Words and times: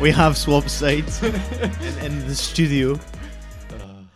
we 0.00 0.10
have 0.10 0.34
swapped 0.34 0.70
sides 0.70 1.22
in, 1.22 1.34
in 2.02 2.26
the 2.26 2.34
studio. 2.34 2.98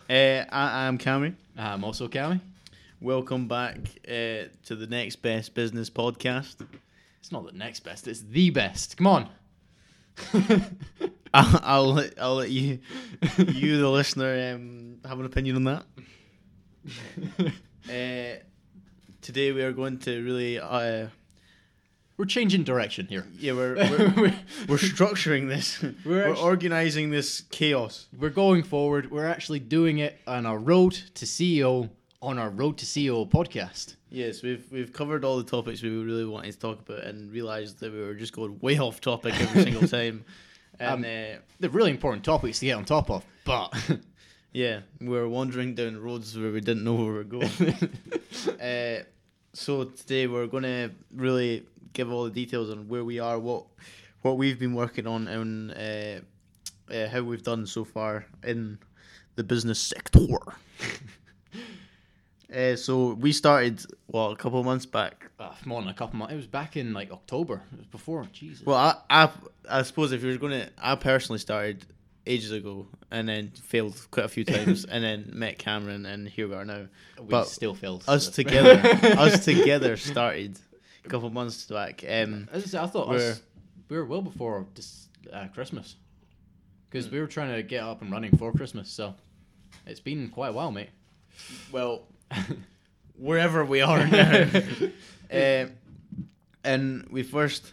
Uh, 0.08 0.44
I 0.50 0.86
am 0.86 0.96
Cammy. 0.96 1.34
I'm 1.58 1.84
also 1.84 2.08
Cammy. 2.08 2.40
Welcome 3.02 3.48
back 3.48 3.76
uh, 4.08 4.48
to 4.64 4.76
the 4.76 4.86
Next 4.86 5.16
Best 5.16 5.54
Business 5.54 5.90
podcast. 5.90 6.66
It's 7.20 7.30
not 7.30 7.44
the 7.44 7.52
next 7.52 7.80
best, 7.80 8.08
it's 8.08 8.20
the 8.20 8.48
best. 8.48 8.96
Come 8.96 9.06
on. 9.06 9.28
I'll, 11.34 11.60
I'll, 11.62 11.92
let, 11.92 12.14
I'll 12.18 12.36
let 12.36 12.50
you, 12.50 12.78
you 13.36 13.78
the 13.78 13.90
listener, 13.90 14.54
um, 14.54 15.00
have 15.04 15.20
an 15.20 15.26
opinion 15.26 15.56
on 15.56 15.64
that. 15.64 15.84
Uh, 17.90 18.40
today 19.20 19.52
we 19.52 19.62
are 19.62 19.72
going 19.72 19.98
to 19.98 20.22
really, 20.24 20.58
uh, 20.58 21.08
We're 22.16 22.26
changing 22.26 22.62
direction 22.64 23.06
here. 23.06 23.26
yeah, 23.38 23.52
we're 23.54 23.74
we're, 24.16 24.34
we're 24.68 24.76
structuring 24.78 25.48
this. 25.48 25.82
We're, 26.04 26.28
actu- 26.30 26.40
organizing 26.42 27.10
this 27.10 27.40
chaos. 27.50 28.06
We're 28.16 28.30
going 28.30 28.62
forward. 28.62 29.10
We're 29.10 29.26
actually 29.26 29.58
doing 29.60 29.98
it 29.98 30.18
on 30.26 30.46
our 30.46 30.58
road 30.58 30.92
to 31.14 31.24
CEO 31.26 31.90
on 32.22 32.38
our 32.38 32.48
Road 32.48 32.78
to 32.78 32.86
CEO 32.86 33.28
podcast. 33.28 33.96
Yes, 34.10 34.42
we've 34.42 34.64
we've 34.70 34.92
covered 34.92 35.24
all 35.24 35.36
the 35.38 35.44
topics 35.44 35.82
we 35.82 35.90
really 35.90 36.24
wanted 36.24 36.52
to 36.52 36.58
talk 36.58 36.80
about, 36.88 37.04
and 37.04 37.30
realised 37.32 37.80
that 37.80 37.92
we 37.92 38.00
were 38.00 38.14
just 38.14 38.32
going 38.32 38.58
way 38.60 38.78
off 38.78 39.00
topic 39.00 39.34
every 39.40 39.62
single 39.68 39.86
time. 39.88 40.24
And 40.80 40.90
Um, 40.90 41.00
uh, 41.04 41.38
They're 41.60 41.70
really 41.70 41.90
important 41.90 42.24
topics 42.24 42.60
to 42.60 42.66
get 42.66 42.76
on 42.76 42.84
top 42.84 43.10
of, 43.10 43.24
but 43.44 43.74
yeah, 44.52 44.80
we 45.00 45.08
were 45.08 45.28
wandering 45.28 45.74
down 45.74 46.00
roads 46.00 46.38
where 46.38 46.50
we 46.52 46.60
didn't 46.60 46.84
know 46.84 46.94
where 46.94 47.06
we 47.06 47.12
were 47.12 47.24
going. 47.24 47.50
uh, 48.60 49.02
so 49.52 49.84
today 49.84 50.26
we're 50.26 50.46
going 50.48 50.64
to 50.64 50.90
really 51.14 51.64
give 51.94 52.12
all 52.12 52.24
the 52.24 52.30
details 52.30 52.70
on 52.70 52.88
where 52.88 53.04
we 53.04 53.18
are, 53.18 53.38
what 53.38 53.64
what 54.20 54.36
we've 54.36 54.58
been 54.58 54.74
working 54.74 55.06
on, 55.06 55.26
and 55.28 55.70
uh, 55.72 56.94
uh, 56.94 57.08
how 57.08 57.22
we've 57.22 57.42
done 57.42 57.66
so 57.66 57.84
far 57.84 58.26
in 58.42 58.78
the 59.36 59.44
business 59.44 59.78
sector. 59.80 60.20
uh, 62.54 62.76
so 62.76 63.14
we 63.14 63.32
started 63.32 63.82
well 64.08 64.30
a 64.32 64.36
couple 64.36 64.58
of 64.60 64.66
months 64.66 64.86
back. 64.86 65.30
uh, 65.40 65.52
more 65.64 65.80
than 65.80 65.90
a 65.90 65.94
couple 65.94 66.18
months. 66.18 66.32
It 66.32 66.36
was 66.36 66.46
back 66.46 66.76
in 66.76 66.92
like 66.92 67.10
October. 67.10 67.62
It 67.72 67.78
was 67.78 67.86
before. 67.86 68.26
Jesus. 68.32 68.66
Well, 68.66 68.76
I 68.76 68.96
I, 69.24 69.30
I 69.70 69.82
suppose 69.82 70.12
if 70.12 70.22
you're 70.22 70.36
going 70.36 70.60
to, 70.60 70.70
I 70.78 70.94
personally 70.96 71.38
started 71.38 71.86
ages 72.26 72.52
ago 72.52 72.86
and 73.10 73.28
then 73.28 73.50
failed 73.50 74.06
quite 74.10 74.26
a 74.26 74.28
few 74.28 74.44
times, 74.56 74.84
and 74.84 75.02
then 75.04 75.30
met 75.34 75.58
Cameron, 75.58 76.06
and 76.06 76.28
here 76.28 76.48
we 76.48 76.54
are 76.54 76.64
now. 76.64 76.86
we 77.18 77.26
but 77.28 77.48
still 77.48 77.74
failed. 77.74 78.04
us 78.08 78.26
so- 78.26 78.32
together, 78.42 78.80
us 79.18 79.44
together 79.44 79.96
started 79.96 80.58
a 81.04 81.08
couple 81.08 81.26
of 81.26 81.32
months 81.32 81.64
back. 81.66 82.04
Um, 82.08 82.48
As 82.52 82.64
I 82.64 82.66
said, 82.66 82.80
I 82.82 82.86
thought 82.86 83.08
We're- 83.08 83.30
us, 83.30 83.42
we 83.88 83.96
were 83.96 84.04
well 84.06 84.22
before 84.22 84.66
uh, 85.32 85.46
Christmas. 85.54 85.96
Because 86.90 87.06
Hmm. 87.06 87.14
we 87.14 87.20
were 87.20 87.26
trying 87.26 87.54
to 87.54 87.62
get 87.62 87.82
up 87.82 88.02
and 88.02 88.10
running 88.12 88.36
for 88.36 88.52
Christmas, 88.52 88.88
so 88.88 89.14
it's 89.86 90.00
been 90.00 90.28
quite 90.28 90.48
a 90.48 90.52
while, 90.52 90.70
mate. 90.70 90.90
well, 91.72 92.02
wherever 93.18 93.64
we 93.64 93.80
are 93.80 94.06
now, 94.06 94.48
uh, 95.32 95.66
and 96.64 97.06
we 97.10 97.22
first, 97.22 97.72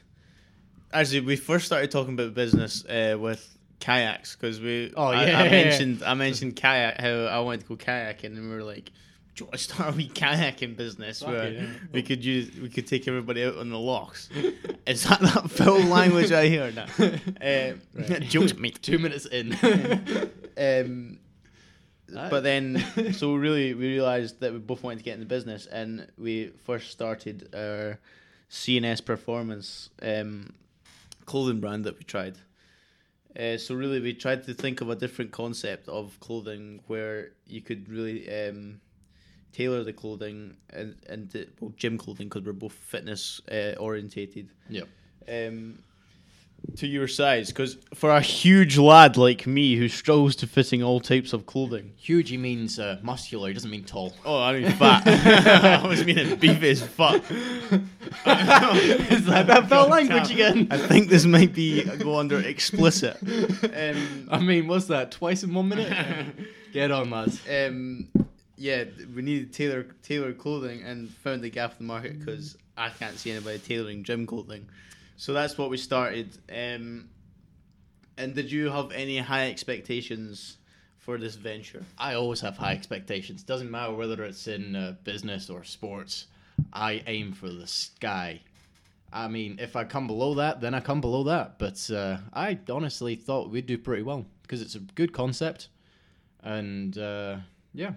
actually, 0.92 1.22
we 1.22 1.36
first 1.36 1.66
started 1.66 1.92
talking 1.92 2.14
about 2.16 2.34
business 2.34 2.84
uh, 2.86 3.16
with 3.20 3.58
kayaks 3.80 4.36
because 4.36 4.60
we. 4.60 4.92
Oh, 4.98 5.06
I, 5.06 5.26
yeah, 5.28 5.40
I 5.40 5.50
mentioned 5.50 6.04
I 6.04 6.14
mentioned 6.16 6.56
kayak 6.56 7.00
how 7.00 7.26
I 7.26 7.40
wanted 7.40 7.62
to 7.62 7.68
go 7.68 7.76
kayaking, 7.76 8.38
and 8.38 8.50
we 8.50 8.56
were 8.56 8.64
like. 8.64 8.92
Do 9.36 9.44
you 9.44 9.46
want 9.48 9.54
to 9.54 9.58
start 9.60 9.94
a 9.94 9.98
wee 9.98 10.10
kayaking 10.10 10.76
business 10.76 11.24
where 11.24 11.52
yeah. 11.52 11.66
we 11.92 12.02
could 12.02 12.24
use 12.24 12.52
we 12.60 12.70
could 12.70 12.88
take 12.88 13.08
everybody 13.08 13.44
out 13.44 13.58
on 13.58 13.70
the 13.70 13.80
locks? 13.80 14.30
Is 14.86 15.04
that 15.04 15.22
that 15.22 15.50
foul 15.50 15.80
language 15.80 16.32
I 16.32 16.48
hear 16.48 16.72
now? 16.72 16.88
Uh, 17.42 17.74
Right. 17.94 18.22
Jokes, 18.22 18.56
mate. 18.58 18.82
Two 18.82 19.00
minutes 19.00 19.26
in. 19.26 19.54
Um, 20.58 21.20
but 22.14 22.42
then, 22.42 22.84
so 23.14 23.36
really, 23.36 23.74
we 23.74 23.88
realized 23.88 24.40
that 24.42 24.52
we 24.52 24.60
both 24.60 24.84
wanted 24.84 24.98
to 25.00 25.04
get 25.04 25.14
in 25.14 25.20
the 25.20 25.26
business, 25.26 25.66
and 25.66 26.08
we 26.18 26.48
first 26.66 26.92
started 26.92 27.50
our 27.56 28.00
CNS 28.50 29.06
Performance 29.06 29.90
um, 30.02 30.54
clothing 31.26 31.60
brand 31.60 31.86
that 31.86 31.98
we 31.98 32.04
tried. 32.04 32.38
Uh, 33.40 33.58
so 33.58 33.76
really, 33.76 34.02
we 34.02 34.14
tried 34.14 34.44
to 34.44 34.54
think 34.54 34.82
of 34.82 34.90
a 34.90 34.96
different 34.96 35.32
concept 35.32 35.88
of 35.88 36.20
clothing 36.20 36.82
where 36.88 37.32
you 37.48 37.62
could 37.62 37.88
really 37.88 38.30
um, 38.30 38.82
tailor 39.54 39.84
the 39.84 39.94
clothing 39.94 40.56
and 40.70 40.96
and 41.10 41.30
the, 41.32 41.48
well, 41.60 41.74
gym 41.78 41.98
clothing 41.98 42.28
because 42.30 42.44
we're 42.44 42.54
both 42.54 42.74
fitness 42.74 43.42
uh, 43.52 43.74
orientated 43.80 44.50
Yep. 44.70 44.88
um, 45.30 45.80
to 46.78 46.86
your 46.88 47.08
size. 47.08 47.48
Because 47.50 47.78
for 47.96 48.12
a 48.12 48.22
huge 48.22 48.78
lad 48.78 49.18
like 49.18 49.48
me 49.48 49.76
who 49.76 49.88
struggles 49.90 50.36
to 50.38 50.48
fitting 50.48 50.84
all 50.84 51.00
types 51.00 51.34
of 51.34 51.46
clothing, 51.48 51.94
Huge, 51.98 52.30
he 52.30 52.38
means 52.38 52.78
uh, 52.80 53.00
muscular. 53.02 53.48
He 53.48 53.54
doesn't 53.56 53.72
mean 53.72 53.84
tall. 53.84 54.14
oh, 54.26 54.40
I 54.42 54.60
mean 54.60 54.72
fat. 54.74 55.04
I 55.84 55.88
was 55.88 56.06
meaning 56.06 56.36
beefy 56.38 56.70
as 56.70 56.82
fuck. 56.86 57.24
Is 58.26 59.26
that 59.26 59.48
that 59.48 59.68
foul 59.70 59.88
language 59.90 60.32
again? 60.32 60.68
I 60.72 60.78
think 60.78 61.10
this 61.10 61.26
might 61.26 61.54
be 61.54 61.84
go 61.98 62.18
under 62.20 62.40
explicit. 62.40 63.18
Um, 63.82 64.28
I 64.30 64.40
mean, 64.40 64.68
what's 64.68 64.86
that? 64.88 65.12
Twice 65.12 65.44
in 65.44 65.54
one 65.54 65.70
minute? 65.70 65.92
Get 66.74 66.92
on, 66.92 67.10
lads. 67.10 67.42
um, 67.50 68.08
yeah, 68.62 68.84
we 69.16 69.24
needed 69.24 69.54
tailor 69.54 69.88
tailored 70.04 70.38
clothing 70.38 70.84
and 70.84 71.10
found 71.10 71.42
the 71.42 71.50
gap 71.50 71.72
in 71.72 71.88
the 71.88 71.92
market 71.92 72.20
because 72.20 72.56
I 72.78 72.90
can't 72.90 73.18
see 73.18 73.32
anybody 73.32 73.58
tailoring 73.58 74.04
gym 74.04 74.28
clothing. 74.28 74.70
So 75.18 75.34
that's 75.34 75.58
what 75.58 75.72
we 75.72 75.78
started. 75.78 76.38
Um, 76.48 77.10
and 78.18 78.36
did 78.36 78.52
you 78.52 78.70
have 78.70 78.92
any 78.92 79.18
high 79.18 79.50
expectations 79.50 80.58
for 81.00 81.18
this 81.18 81.34
venture? 81.34 81.84
I 81.98 82.14
always 82.14 82.40
have 82.42 82.56
high 82.56 82.74
expectations. 82.74 83.42
Doesn't 83.42 83.72
matter 83.72 83.94
whether 83.94 84.24
it's 84.24 84.48
in 84.48 84.76
uh, 84.76 84.96
business 85.04 85.50
or 85.50 85.64
sports. 85.64 86.28
I 86.72 87.02
aim 87.08 87.34
for 87.34 87.50
the 87.50 87.66
sky. 87.66 88.42
I 89.12 89.28
mean, 89.28 89.58
if 89.60 89.76
I 89.76 89.86
come 89.86 90.06
below 90.06 90.36
that, 90.36 90.62
then 90.62 90.76
I 90.76 90.82
come 90.82 91.02
below 91.02 91.24
that. 91.24 91.58
But 91.58 91.90
uh, 91.90 92.18
I 92.32 92.60
honestly 92.70 93.16
thought 93.16 93.50
we'd 93.50 93.66
do 93.66 93.80
pretty 93.80 94.04
well 94.04 94.28
because 94.44 94.62
it's 94.62 94.76
a 94.76 94.80
good 94.80 95.14
concept, 95.14 95.70
and 96.44 96.96
uh, 96.98 97.38
yeah, 97.74 97.94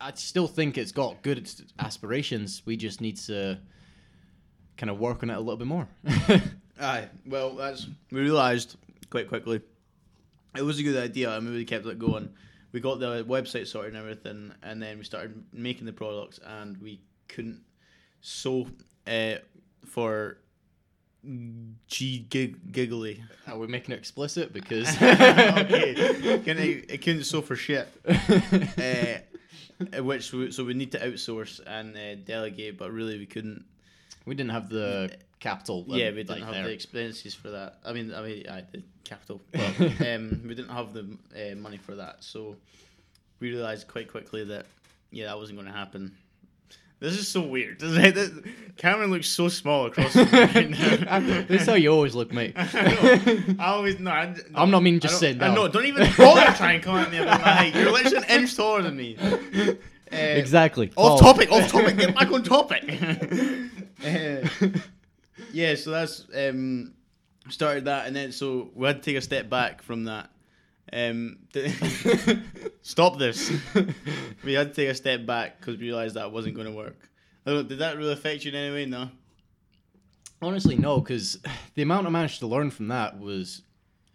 I 0.00 0.12
still 0.14 0.46
think 0.46 0.76
it's 0.76 0.92
got 0.92 1.22
good 1.22 1.50
aspirations. 1.78 2.62
We 2.64 2.76
just 2.76 3.00
need 3.00 3.16
to 3.18 3.58
kind 4.76 4.90
of 4.90 4.98
work 4.98 5.22
on 5.22 5.30
it 5.30 5.34
a 5.34 5.40
little 5.40 5.56
bit 5.56 5.66
more. 5.66 5.88
Aye, 6.80 7.08
well, 7.26 7.54
that's 7.54 7.86
we 8.10 8.20
realised 8.20 8.76
quite 9.10 9.28
quickly 9.28 9.60
it 10.56 10.62
was 10.62 10.78
a 10.78 10.82
good 10.82 10.96
idea, 10.96 11.36
and 11.36 11.52
we 11.52 11.64
kept 11.64 11.86
it 11.86 11.98
going. 11.98 12.30
We 12.72 12.80
got 12.80 13.00
the 13.00 13.24
website 13.24 13.66
sorted 13.66 13.94
and 13.94 14.00
everything, 14.00 14.52
and 14.62 14.82
then 14.82 14.98
we 14.98 15.04
started 15.04 15.44
making 15.52 15.86
the 15.86 15.92
products, 15.92 16.40
and 16.44 16.76
we 16.78 17.00
couldn't 17.28 17.60
sew 18.20 18.66
uh, 19.06 19.36
for 19.86 20.38
G 21.86 22.26
gig, 22.28 22.72
giggly. 22.72 23.22
Are 23.46 23.58
we 23.58 23.66
making 23.66 23.94
it 23.94 23.98
explicit? 23.98 24.52
Because 24.52 24.88
okay, 25.02 25.94
couldn't, 26.44 26.58
it 26.58 27.02
couldn't 27.02 27.24
sew 27.24 27.42
for 27.42 27.56
shit. 27.56 27.88
Uh, 28.06 29.18
which 29.98 30.32
we, 30.32 30.50
so 30.52 30.64
we 30.64 30.74
need 30.74 30.92
to 30.92 30.98
outsource 30.98 31.60
and 31.66 31.96
uh, 31.96 32.14
delegate, 32.24 32.78
but 32.78 32.92
really 32.92 33.18
we 33.18 33.26
couldn't. 33.26 33.64
we 34.26 34.34
didn't 34.34 34.52
have 34.52 34.68
the 34.68 35.10
capital. 35.40 35.84
uh, 35.90 35.96
Yeah, 35.96 36.10
we 36.10 36.16
didn't 36.16 36.30
like 36.30 36.44
have 36.44 36.54
there. 36.54 36.64
the 36.64 36.72
expenses 36.72 37.34
for 37.34 37.50
that. 37.50 37.78
I 37.84 37.92
mean, 37.92 38.14
I 38.14 38.22
mean, 38.22 38.48
I 38.48 38.64
the 38.72 38.82
capital, 39.04 39.40
but 39.52 39.78
um, 39.80 40.40
we 40.46 40.54
didn't 40.54 40.70
have 40.70 40.92
the 40.92 41.16
uh, 41.34 41.54
money 41.56 41.76
for 41.76 41.94
that. 41.96 42.22
So 42.24 42.56
we 43.40 43.50
realized 43.50 43.88
quite 43.88 44.10
quickly 44.10 44.44
that 44.44 44.66
yeah, 45.10 45.26
that 45.26 45.38
wasn't 45.38 45.58
going 45.58 45.70
to 45.70 45.76
happen. 45.76 46.16
This 47.00 47.18
is 47.18 47.28
so 47.28 47.42
weird. 47.42 47.80
Cameron 48.76 49.10
looks 49.10 49.28
so 49.28 49.48
small 49.48 49.86
across 49.86 50.14
the 50.14 50.24
screen 50.26 50.72
right 50.72 51.00
now. 51.22 51.42
this 51.42 51.62
is 51.62 51.68
how 51.68 51.74
you 51.74 51.90
always 51.90 52.14
look, 52.14 52.32
mate. 52.32 52.54
I 52.56 52.64
know. 52.72 53.54
I 53.58 53.66
always 53.66 53.98
no. 53.98 54.10
I, 54.10 54.26
no, 54.26 54.36
I'm 54.54 54.70
not 54.70 54.82
meaning 54.82 54.98
I 55.00 55.02
just 55.02 55.18
sitting 55.18 55.40
I 55.42 55.46
down. 55.46 55.54
know. 55.54 55.68
Don't 55.68 55.86
even 55.86 56.08
bother 56.16 56.52
trying 56.56 56.80
to 56.80 56.84
come 56.84 56.96
at 56.96 57.10
me 57.10 57.18
about 57.18 57.40
my 57.40 57.50
height. 57.50 57.74
You're 57.74 57.92
literally 57.92 58.16
an 58.16 58.24
inch 58.40 58.56
taller 58.56 58.82
than 58.82 58.96
me. 58.96 59.16
Uh, 59.18 60.16
exactly. 60.16 60.92
Off 60.96 61.20
topic, 61.20 61.50
off 61.52 61.70
topic. 61.70 61.96
Get 61.96 62.14
back 62.14 62.30
on 62.30 62.42
topic. 62.42 62.84
Uh, 64.04 64.48
yeah, 65.52 65.74
so 65.74 65.90
that's 65.90 66.26
um, 66.36 66.94
started 67.48 67.84
that, 67.86 68.06
and 68.06 68.14
then 68.16 68.32
so 68.32 68.70
we 68.74 68.86
had 68.86 68.96
to 68.96 69.02
take 69.02 69.16
a 69.16 69.20
step 69.22 69.48
back 69.48 69.82
from 69.82 70.04
that. 70.04 70.30
Um, 70.94 71.38
stop 72.82 73.18
this. 73.18 73.50
we 74.44 74.52
had 74.52 74.68
to 74.68 74.74
take 74.74 74.88
a 74.90 74.94
step 74.94 75.26
back 75.26 75.58
because 75.58 75.78
we 75.78 75.86
realized 75.86 76.14
that 76.14 76.30
wasn't 76.30 76.54
going 76.54 76.68
to 76.68 76.72
work. 76.72 76.96
Did 77.44 77.78
that 77.80 77.96
really 77.96 78.12
affect 78.12 78.44
you 78.44 78.50
in 78.52 78.54
any 78.56 78.72
way? 78.72 78.86
No. 78.86 79.08
Honestly, 80.40 80.76
no, 80.76 81.00
because 81.00 81.38
the 81.74 81.82
amount 81.82 82.06
I 82.06 82.10
managed 82.10 82.40
to 82.40 82.46
learn 82.46 82.70
from 82.70 82.88
that 82.88 83.18
was, 83.18 83.62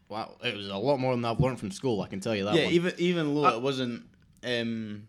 wow, 0.10 0.36
it 0.44 0.56
was 0.56 0.68
a 0.70 0.78
lot 0.78 1.00
more 1.00 1.16
than 1.16 1.26
I've 1.26 1.40
learned 1.40 1.60
from 1.60 1.72
school. 1.72 2.02
I 2.02 2.08
can 2.08 2.20
tell 2.20 2.36
you 2.36 2.46
that. 2.46 2.56
yeah, 2.56 2.66
one. 2.66 2.74
even 2.74 2.94
even 2.98 3.36
though 3.36 3.46
Uh, 3.46 3.56
it 3.56 3.62
wasn't 3.62 4.04
um, 4.44 5.08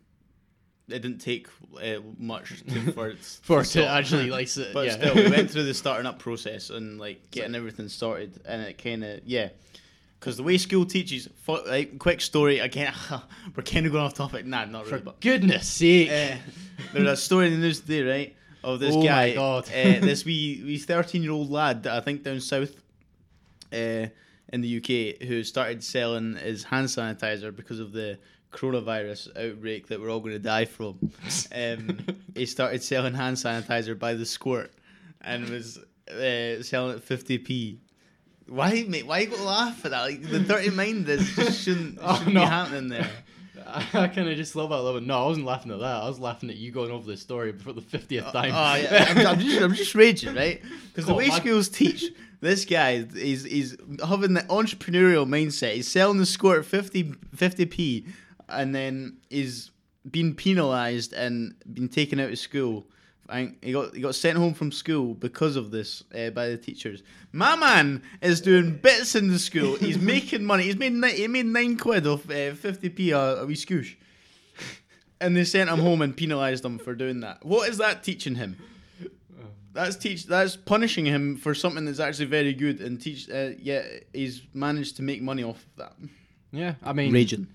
it 0.89 1.01
didn't 1.03 1.19
take 1.19 1.47
uh, 1.83 2.01
much 2.19 2.63
to, 2.67 2.93
for 2.95 3.09
it 3.11 3.19
For 3.43 3.65
stop. 3.65 3.83
to 3.85 3.89
actually 3.89 4.31
like, 4.39 4.49
But 4.73 4.87
yeah. 4.87 4.93
still, 4.93 5.15
we 5.15 5.31
went 5.31 5.51
through 5.51 5.65
the 5.65 5.75
starting 5.75 6.07
up 6.07 6.19
process 6.19 6.71
and 6.71 6.99
like 6.99 7.31
getting 7.31 7.55
everything 7.55 7.89
started, 7.89 8.41
and 8.45 8.63
it 8.63 8.83
kind 8.83 9.05
of 9.05 9.21
yeah. 9.25 9.51
Because 10.21 10.37
the 10.37 10.43
way 10.43 10.59
school 10.59 10.85
teaches, 10.85 11.29
fu- 11.45 11.65
like 11.67 11.99
quick 11.99 12.21
story 12.21 12.59
again. 12.59 12.93
we're 13.57 13.63
kind 13.63 13.87
of 13.87 13.93
going 13.93 14.05
off 14.05 14.13
topic. 14.15 14.45
Nah, 14.45 14.67
not 14.67 14.85
For 14.85 14.93
really. 14.93 15.03
But 15.05 15.21
goodness 15.21 15.67
sake. 15.67 16.11
uh, 16.11 16.37
there's 16.93 17.09
a 17.09 17.17
story 17.17 17.47
in 17.47 17.55
the 17.55 17.59
news 17.59 17.81
today, 17.81 18.03
right? 18.03 18.37
Of 18.63 18.81
this 18.81 18.95
Oh 18.95 18.99
my 19.01 19.07
guy, 19.07 19.35
God. 19.35 19.65
uh, 19.69 20.01
this 20.01 20.27
wee 20.27 20.63
wee 20.65 20.77
thirteen 20.77 21.23
year 21.23 21.33
old 21.33 21.51
lad, 21.51 21.87
I 21.87 22.01
think 22.01 22.23
down 22.23 22.41
south, 22.41 22.75
uh, 23.73 24.07
in 24.53 24.61
the 24.61 24.77
UK, 24.77 25.27
who 25.27 25.43
started 25.43 25.83
selling 25.83 26.35
his 26.37 26.65
hand 26.65 26.89
sanitizer 26.89 27.55
because 27.57 27.81
of 27.81 27.93
the 27.93 28.19
coronavirus 28.53 29.29
outbreak 29.37 29.87
that 29.87 30.01
we're 30.01 30.11
all 30.11 30.21
going 30.21 30.33
to 30.33 30.39
die 30.39 30.67
from. 30.67 30.99
Um, 31.55 31.99
he 32.35 32.45
started 32.47 32.83
selling 32.83 33.15
hand 33.15 33.37
sanitizer 33.37 33.99
by 33.99 34.13
the 34.15 34.27
squirt, 34.27 34.73
and 35.23 35.49
was 35.49 35.79
uh, 36.11 36.63
selling 36.63 36.97
it 36.97 37.03
fifty 37.03 37.39
p. 37.39 37.81
Why, 38.51 38.85
mate? 38.89 39.07
Why 39.07 39.21
you 39.21 39.29
got 39.29 39.37
to 39.37 39.45
laugh 39.45 39.85
at 39.85 39.93
that? 39.93 40.03
Like 40.03 40.23
the 40.23 40.41
dirty 40.41 40.71
mind 40.83 41.09
is 41.09 41.31
just 41.37 41.63
shouldn't, 41.63 41.99
Oh, 42.03 42.17
shouldn't 42.17 42.35
no. 42.35 42.41
be 42.41 42.47
happening 42.47 42.89
there. 42.89 43.11
I 43.73 44.09
kind 44.09 44.29
of 44.29 44.37
just 44.37 44.57
love 44.57 44.71
that 44.71 44.79
a 44.79 44.83
little. 44.83 45.01
No, 45.01 45.23
I 45.23 45.27
wasn't 45.27 45.47
laughing 45.47 45.71
at 45.71 45.79
that. 45.79 46.03
I 46.03 46.09
was 46.09 46.19
laughing 46.19 46.51
at 46.51 46.57
you 46.57 46.73
going 46.73 46.91
over 46.91 47.07
this 47.07 47.21
story 47.21 47.53
for 47.53 47.73
the 47.73 47.81
50th 47.81 48.33
time. 48.33 48.51
Oh 48.53 48.75
yeah, 48.75 49.07
I'm, 49.09 49.27
I'm 49.27 49.39
just 49.39 49.63
I'm 49.63 49.75
just 49.75 49.95
raging, 49.95 50.35
right? 50.35 50.61
Because 50.89 51.07
the 51.07 51.15
oh, 51.15 51.19
way 51.19 51.29
man. 51.29 51.41
schools 51.41 51.69
teach, 51.69 52.07
this 52.41 52.65
guy 52.65 53.07
is 53.15 53.45
he's 53.45 53.77
having 54.05 54.35
the 54.35 54.41
entrepreneurial 54.43 55.25
mindset. 55.29 55.75
He's 55.75 55.87
selling 55.87 56.19
the 56.19 56.27
squirt 56.27 56.67
50 56.67 57.15
p, 57.67 58.07
and 58.49 58.75
then 58.75 59.19
he's 59.31 59.71
been 60.11 60.35
penalised 60.35 61.13
and 61.13 61.55
been 61.73 61.89
taken 61.89 62.19
out 62.19 62.31
of 62.31 62.39
school. 62.41 62.87
And 63.31 63.57
he 63.63 63.73
got 63.73 63.95
he 63.95 64.01
got 64.01 64.15
sent 64.15 64.37
home 64.37 64.55
from 64.55 64.73
school 64.73 65.15
because 65.15 65.57
of 65.57 65.71
this 65.71 66.03
uh, 66.15 66.31
by 66.31 66.49
the 66.49 66.57
teachers. 66.57 67.03
My 67.33 67.55
man 67.57 68.03
is 68.21 68.41
doing 68.41 68.77
bits 68.77 69.15
in 69.15 69.29
the 69.29 69.39
school. 69.39 69.77
He's 69.77 69.99
making 70.15 70.45
money. 70.45 70.65
He's 70.65 70.77
made 70.77 70.93
ni- 70.93 71.13
he 71.17 71.29
made 71.29 71.47
nine 71.47 71.77
quid 71.77 72.07
off 72.07 72.29
uh, 72.31 72.55
fifty 72.55 72.89
p 72.89 73.13
a, 73.13 73.43
a 73.43 73.47
wee 73.47 73.55
scoosh. 73.55 73.95
And 75.21 75.37
they 75.37 75.45
sent 75.45 75.69
him 75.71 75.79
home 75.79 76.01
and 76.03 76.17
penalised 76.17 76.65
him 76.65 76.79
for 76.79 76.95
doing 76.95 77.21
that. 77.21 77.45
What 77.45 77.69
is 77.69 77.77
that 77.79 78.03
teaching 78.03 78.37
him? 78.37 78.57
That's 79.73 79.95
teach. 79.95 80.27
That's 80.27 80.57
punishing 80.57 81.05
him 81.05 81.37
for 81.37 81.55
something 81.55 81.85
that's 81.85 82.01
actually 82.01 82.27
very 82.27 82.55
good, 82.55 82.81
and 82.81 83.01
teach. 83.01 83.31
Uh, 83.31 83.51
yeah, 83.61 83.83
he's 84.13 84.43
managed 84.55 84.97
to 84.97 85.03
make 85.03 85.23
money 85.23 85.45
off 85.45 85.57
of 85.65 85.77
that. 85.77 85.93
Yeah, 86.53 86.75
I 86.83 86.93
mean, 86.95 87.13
Raging. 87.13 87.47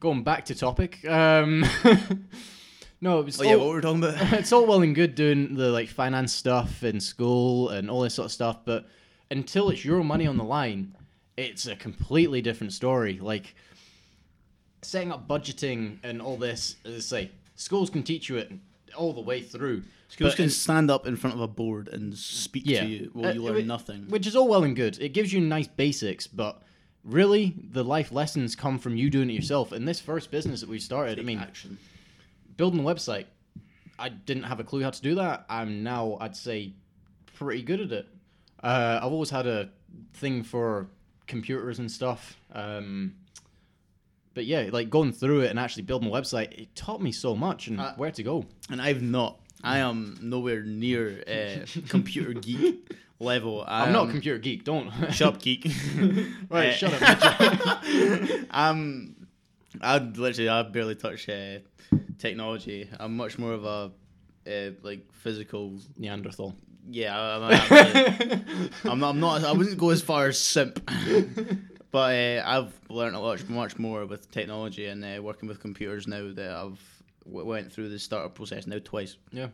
going 0.00 0.22
back 0.24 0.44
to 0.46 0.54
topic. 0.54 1.08
Um, 1.08 1.64
no, 3.00 3.20
it 3.20 3.24
was 3.26 3.40
Oh 3.40 3.44
yeah, 3.44 3.54
all- 3.54 3.58
what 3.60 3.68
were 3.68 3.74
we 3.76 3.80
talking 3.82 4.04
about? 4.04 4.32
it's 4.38 4.52
all 4.52 4.66
well 4.66 4.82
and 4.82 4.94
good 4.94 5.14
doing 5.14 5.54
the 5.54 5.70
like 5.70 5.88
finance 5.88 6.32
stuff 6.32 6.82
in 6.82 7.00
school 7.00 7.68
and 7.70 7.90
all 7.90 8.00
this 8.02 8.14
sort 8.14 8.26
of 8.26 8.32
stuff, 8.32 8.58
but 8.64 8.86
until 9.30 9.70
it's 9.70 9.84
your 9.84 10.02
money 10.04 10.26
on 10.26 10.36
the 10.36 10.44
line, 10.44 10.94
it's 11.36 11.66
a 11.66 11.76
completely 11.76 12.40
different 12.40 12.72
story. 12.72 13.18
Like 13.20 13.54
setting 14.82 15.12
up 15.12 15.26
budgeting 15.28 15.98
and 16.02 16.22
all 16.22 16.36
this, 16.36 16.76
as 16.84 16.94
I 16.94 16.98
say, 17.00 17.30
schools 17.56 17.90
can 17.90 18.02
teach 18.02 18.28
you 18.28 18.36
it 18.36 18.52
all 18.96 19.12
the 19.12 19.20
way 19.20 19.42
through. 19.42 19.82
Schools 20.08 20.32
But 20.32 20.36
can 20.36 20.44
in- 20.44 20.50
stand 20.50 20.90
up 20.90 21.06
in 21.06 21.16
front 21.16 21.34
of 21.34 21.40
a 21.42 21.48
board 21.48 21.88
and 21.88 22.16
speak 22.16 22.62
Yeah. 22.66 22.82
to 22.84 22.88
you 22.88 23.10
while 23.12 23.26
Uh, 23.30 23.32
you 23.34 23.42
learn 23.42 23.56
it- 23.56 23.66
nothing. 23.66 24.06
which 24.08 24.26
is 24.26 24.36
all 24.36 24.48
well 24.48 24.62
and 24.64 24.76
good. 24.76 24.96
It 25.00 25.12
gives 25.12 25.32
you 25.32 25.40
nice 25.40 25.66
basics, 25.66 26.26
but 26.28 26.62
really, 27.04 27.54
the 27.72 27.82
life 27.84 28.12
lessons 28.12 28.54
come 28.54 28.78
from 28.78 28.96
you 28.96 29.10
doing 29.10 29.28
it 29.28 29.32
yourself. 29.34 29.72
In 29.72 29.84
this 29.84 30.00
first 30.00 30.30
business 30.30 30.60
that 30.60 30.68
we 30.68 30.78
started, 30.78 31.18
I 31.18 31.22
mean, 31.22 31.38
action. 31.40 31.78
Building 32.56 32.80
a 32.80 32.82
website, 32.82 33.26
I 33.98 34.08
didn't 34.10 34.44
have 34.44 34.60
a 34.60 34.64
clue 34.64 34.82
how 34.82 34.90
to 34.90 35.02
do 35.02 35.14
that. 35.16 35.46
I'm 35.48 35.82
now, 35.82 36.18
I'd 36.20 36.36
say, 36.36 36.72
pretty 37.34 37.62
good 37.62 37.80
at 37.80 37.92
it. 37.92 38.06
Uh, 38.62 39.00
I've 39.02 39.12
always 39.12 39.30
had 39.30 39.46
a 39.46 39.70
thing 40.14 40.42
for 40.42 40.88
computers 41.26 41.78
and 41.78 41.90
stuff. 41.90 42.38
Um, 42.52 43.14
but 44.34 44.44
yeah, 44.44 44.68
like 44.70 44.90
going 44.90 45.12
through 45.12 45.40
it 45.42 45.50
and 45.50 45.58
actually 45.58 45.84
building 45.84 46.08
a 46.08 46.12
website, 46.12 46.52
it 46.52 46.74
taught 46.74 47.00
me 47.00 47.10
so 47.12 47.34
much 47.34 47.68
and 47.68 47.80
Uh, 47.80 47.94
where 47.94 48.10
to 48.10 48.22
go. 48.22 48.44
And 48.70 48.80
I've 48.82 49.02
not. 49.02 49.40
I 49.64 49.78
am 49.78 50.18
nowhere 50.22 50.62
near 50.62 51.22
uh, 51.26 51.64
computer 51.88 52.34
geek 52.34 52.92
level. 53.18 53.64
I 53.66 53.86
I'm 53.86 53.92
not 53.92 54.08
a 54.08 54.10
computer 54.10 54.38
geek, 54.38 54.64
don't. 54.64 54.90
Shut 55.12 55.34
up, 55.36 55.42
geek. 55.42 55.64
Right, 56.50 56.68
Uh, 56.68 56.72
shut 56.72 57.02
up, 57.02 58.40
I'm. 58.50 59.15
I'd 59.80 60.16
literally. 60.16 60.48
I 60.48 60.62
barely 60.62 60.94
touch 60.94 61.28
uh, 61.28 61.58
technology. 62.18 62.88
I'm 62.98 63.16
much 63.16 63.38
more 63.38 63.52
of 63.52 63.64
a 63.64 63.92
uh, 64.50 64.70
like 64.82 65.12
physical. 65.12 65.78
Neanderthal. 65.96 66.54
Yeah, 66.88 67.18
I'm, 67.18 67.42
I'm, 67.42 68.70
I'm 68.84 68.98
not. 69.00 69.10
I'm 69.10 69.20
not. 69.20 69.44
I 69.44 69.52
wouldn't 69.52 69.78
go 69.78 69.90
as 69.90 70.02
far 70.02 70.26
as 70.28 70.38
simp. 70.38 70.88
But 71.92 72.14
uh, 72.14 72.42
I've 72.44 72.74
learned 72.90 73.16
a 73.16 73.20
lot, 73.20 73.48
much 73.48 73.78
more 73.78 74.04
with 74.04 74.30
technology 74.30 74.86
and 74.86 75.02
uh, 75.02 75.22
working 75.22 75.48
with 75.48 75.60
computers 75.60 76.06
now 76.06 76.30
that 76.34 76.50
I've 76.50 76.78
w- 77.24 77.46
went 77.46 77.72
through 77.72 77.88
the 77.88 77.98
startup 77.98 78.34
process 78.34 78.66
now 78.66 78.78
twice. 78.84 79.16
Yeah. 79.32 79.48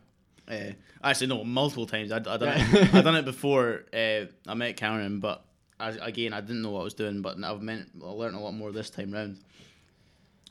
Uh, 0.49 0.71
actually, 1.01 1.27
no, 1.27 1.45
multiple 1.45 1.85
times. 1.85 2.11
I, 2.11 2.17
I 2.17 2.19
done 2.19 2.41
Yeah. 2.41 2.75
it. 2.81 2.93
I 2.95 3.01
done 3.01 3.15
it 3.15 3.23
before 3.23 3.85
uh, 3.93 4.25
I 4.45 4.53
met 4.55 4.75
Cameron, 4.75 5.19
but 5.21 5.45
I, 5.79 5.91
again, 6.01 6.33
I 6.33 6.41
didn't 6.41 6.63
know 6.63 6.71
what 6.71 6.81
I 6.81 6.83
was 6.83 6.95
doing. 6.95 7.21
But 7.21 7.41
I've 7.41 7.61
meant 7.61 7.87
I 8.03 8.09
learned 8.09 8.35
a 8.35 8.39
lot 8.39 8.53
more 8.55 8.73
this 8.73 8.89
time 8.89 9.11
round. 9.13 9.39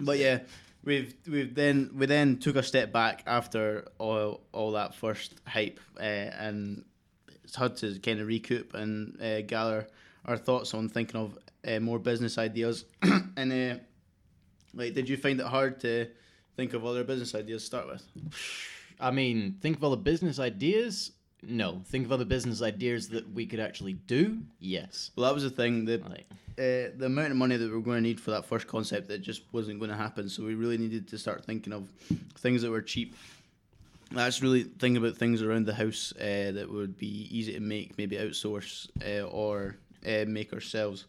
But 0.04 0.18
yeah, 0.18 0.40
we've 0.84 1.14
we've 1.28 1.54
then 1.54 1.90
we 1.94 2.06
then 2.06 2.38
took 2.38 2.56
a 2.56 2.62
step 2.62 2.92
back 2.92 3.22
after 3.26 3.88
all 3.98 4.42
all 4.52 4.72
that 4.72 4.94
first 4.94 5.34
hype, 5.46 5.80
uh, 5.98 6.02
and 6.02 6.84
it's 7.44 7.54
hard 7.54 7.76
to 7.78 7.98
kind 8.00 8.20
of 8.20 8.26
recoup 8.26 8.74
and 8.74 9.20
uh, 9.20 9.42
gather 9.42 9.86
our 10.24 10.36
thoughts 10.36 10.74
on 10.74 10.88
thinking 10.88 11.20
of 11.20 11.38
uh, 11.66 11.80
more 11.80 11.98
business 11.98 12.38
ideas. 12.38 12.84
and 13.36 13.52
uh, 13.52 13.78
like, 14.74 14.94
did 14.94 15.08
you 15.08 15.16
find 15.16 15.40
it 15.40 15.46
hard 15.46 15.80
to 15.80 16.08
think 16.56 16.74
of 16.74 16.84
other 16.84 17.04
business 17.04 17.34
ideas 17.34 17.62
to 17.62 17.66
start 17.66 17.86
with? 17.86 18.04
I 19.00 19.10
mean, 19.10 19.58
think 19.60 19.76
of 19.76 19.84
all 19.84 19.90
the 19.90 19.96
business 19.96 20.38
ideas. 20.38 21.12
No, 21.42 21.82
think 21.86 22.06
of 22.06 22.12
other 22.12 22.24
business 22.24 22.62
ideas 22.62 23.08
that 23.08 23.32
we 23.32 23.46
could 23.46 23.60
actually 23.60 23.94
do. 23.94 24.38
Yes. 24.60 25.10
Well, 25.16 25.26
that 25.26 25.34
was 25.34 25.42
the 25.42 25.50
thing. 25.50 25.84
The 25.84 25.98
Like, 25.98 26.26
uh, 26.58 26.94
the 26.96 27.06
amount 27.06 27.30
of 27.32 27.36
money 27.36 27.56
that 27.56 27.64
we 27.64 27.74
were 27.74 27.82
going 27.82 27.96
to 27.96 28.08
need 28.08 28.20
for 28.20 28.30
that 28.30 28.44
first 28.44 28.66
concept, 28.66 29.10
it 29.10 29.22
just 29.22 29.42
wasn't 29.52 29.78
going 29.80 29.90
to 29.90 29.96
happen. 29.96 30.28
So 30.28 30.44
we 30.44 30.54
really 30.54 30.78
needed 30.78 31.08
to 31.08 31.18
start 31.18 31.44
thinking 31.44 31.72
of 31.72 31.88
things 32.36 32.62
that 32.62 32.70
were 32.70 32.82
cheap. 32.82 33.16
That's 34.12 34.42
really 34.42 34.64
thinking 34.64 34.98
about 34.98 35.16
things 35.16 35.42
around 35.42 35.66
the 35.66 35.74
house 35.74 36.12
uh, 36.20 36.52
that 36.52 36.70
would 36.70 36.98
be 36.98 37.28
easy 37.30 37.54
to 37.54 37.60
make, 37.60 37.96
maybe 37.96 38.16
outsource 38.16 38.88
uh, 39.02 39.26
or 39.26 39.76
uh, 40.06 40.24
make 40.26 40.52
ourselves. 40.52 41.06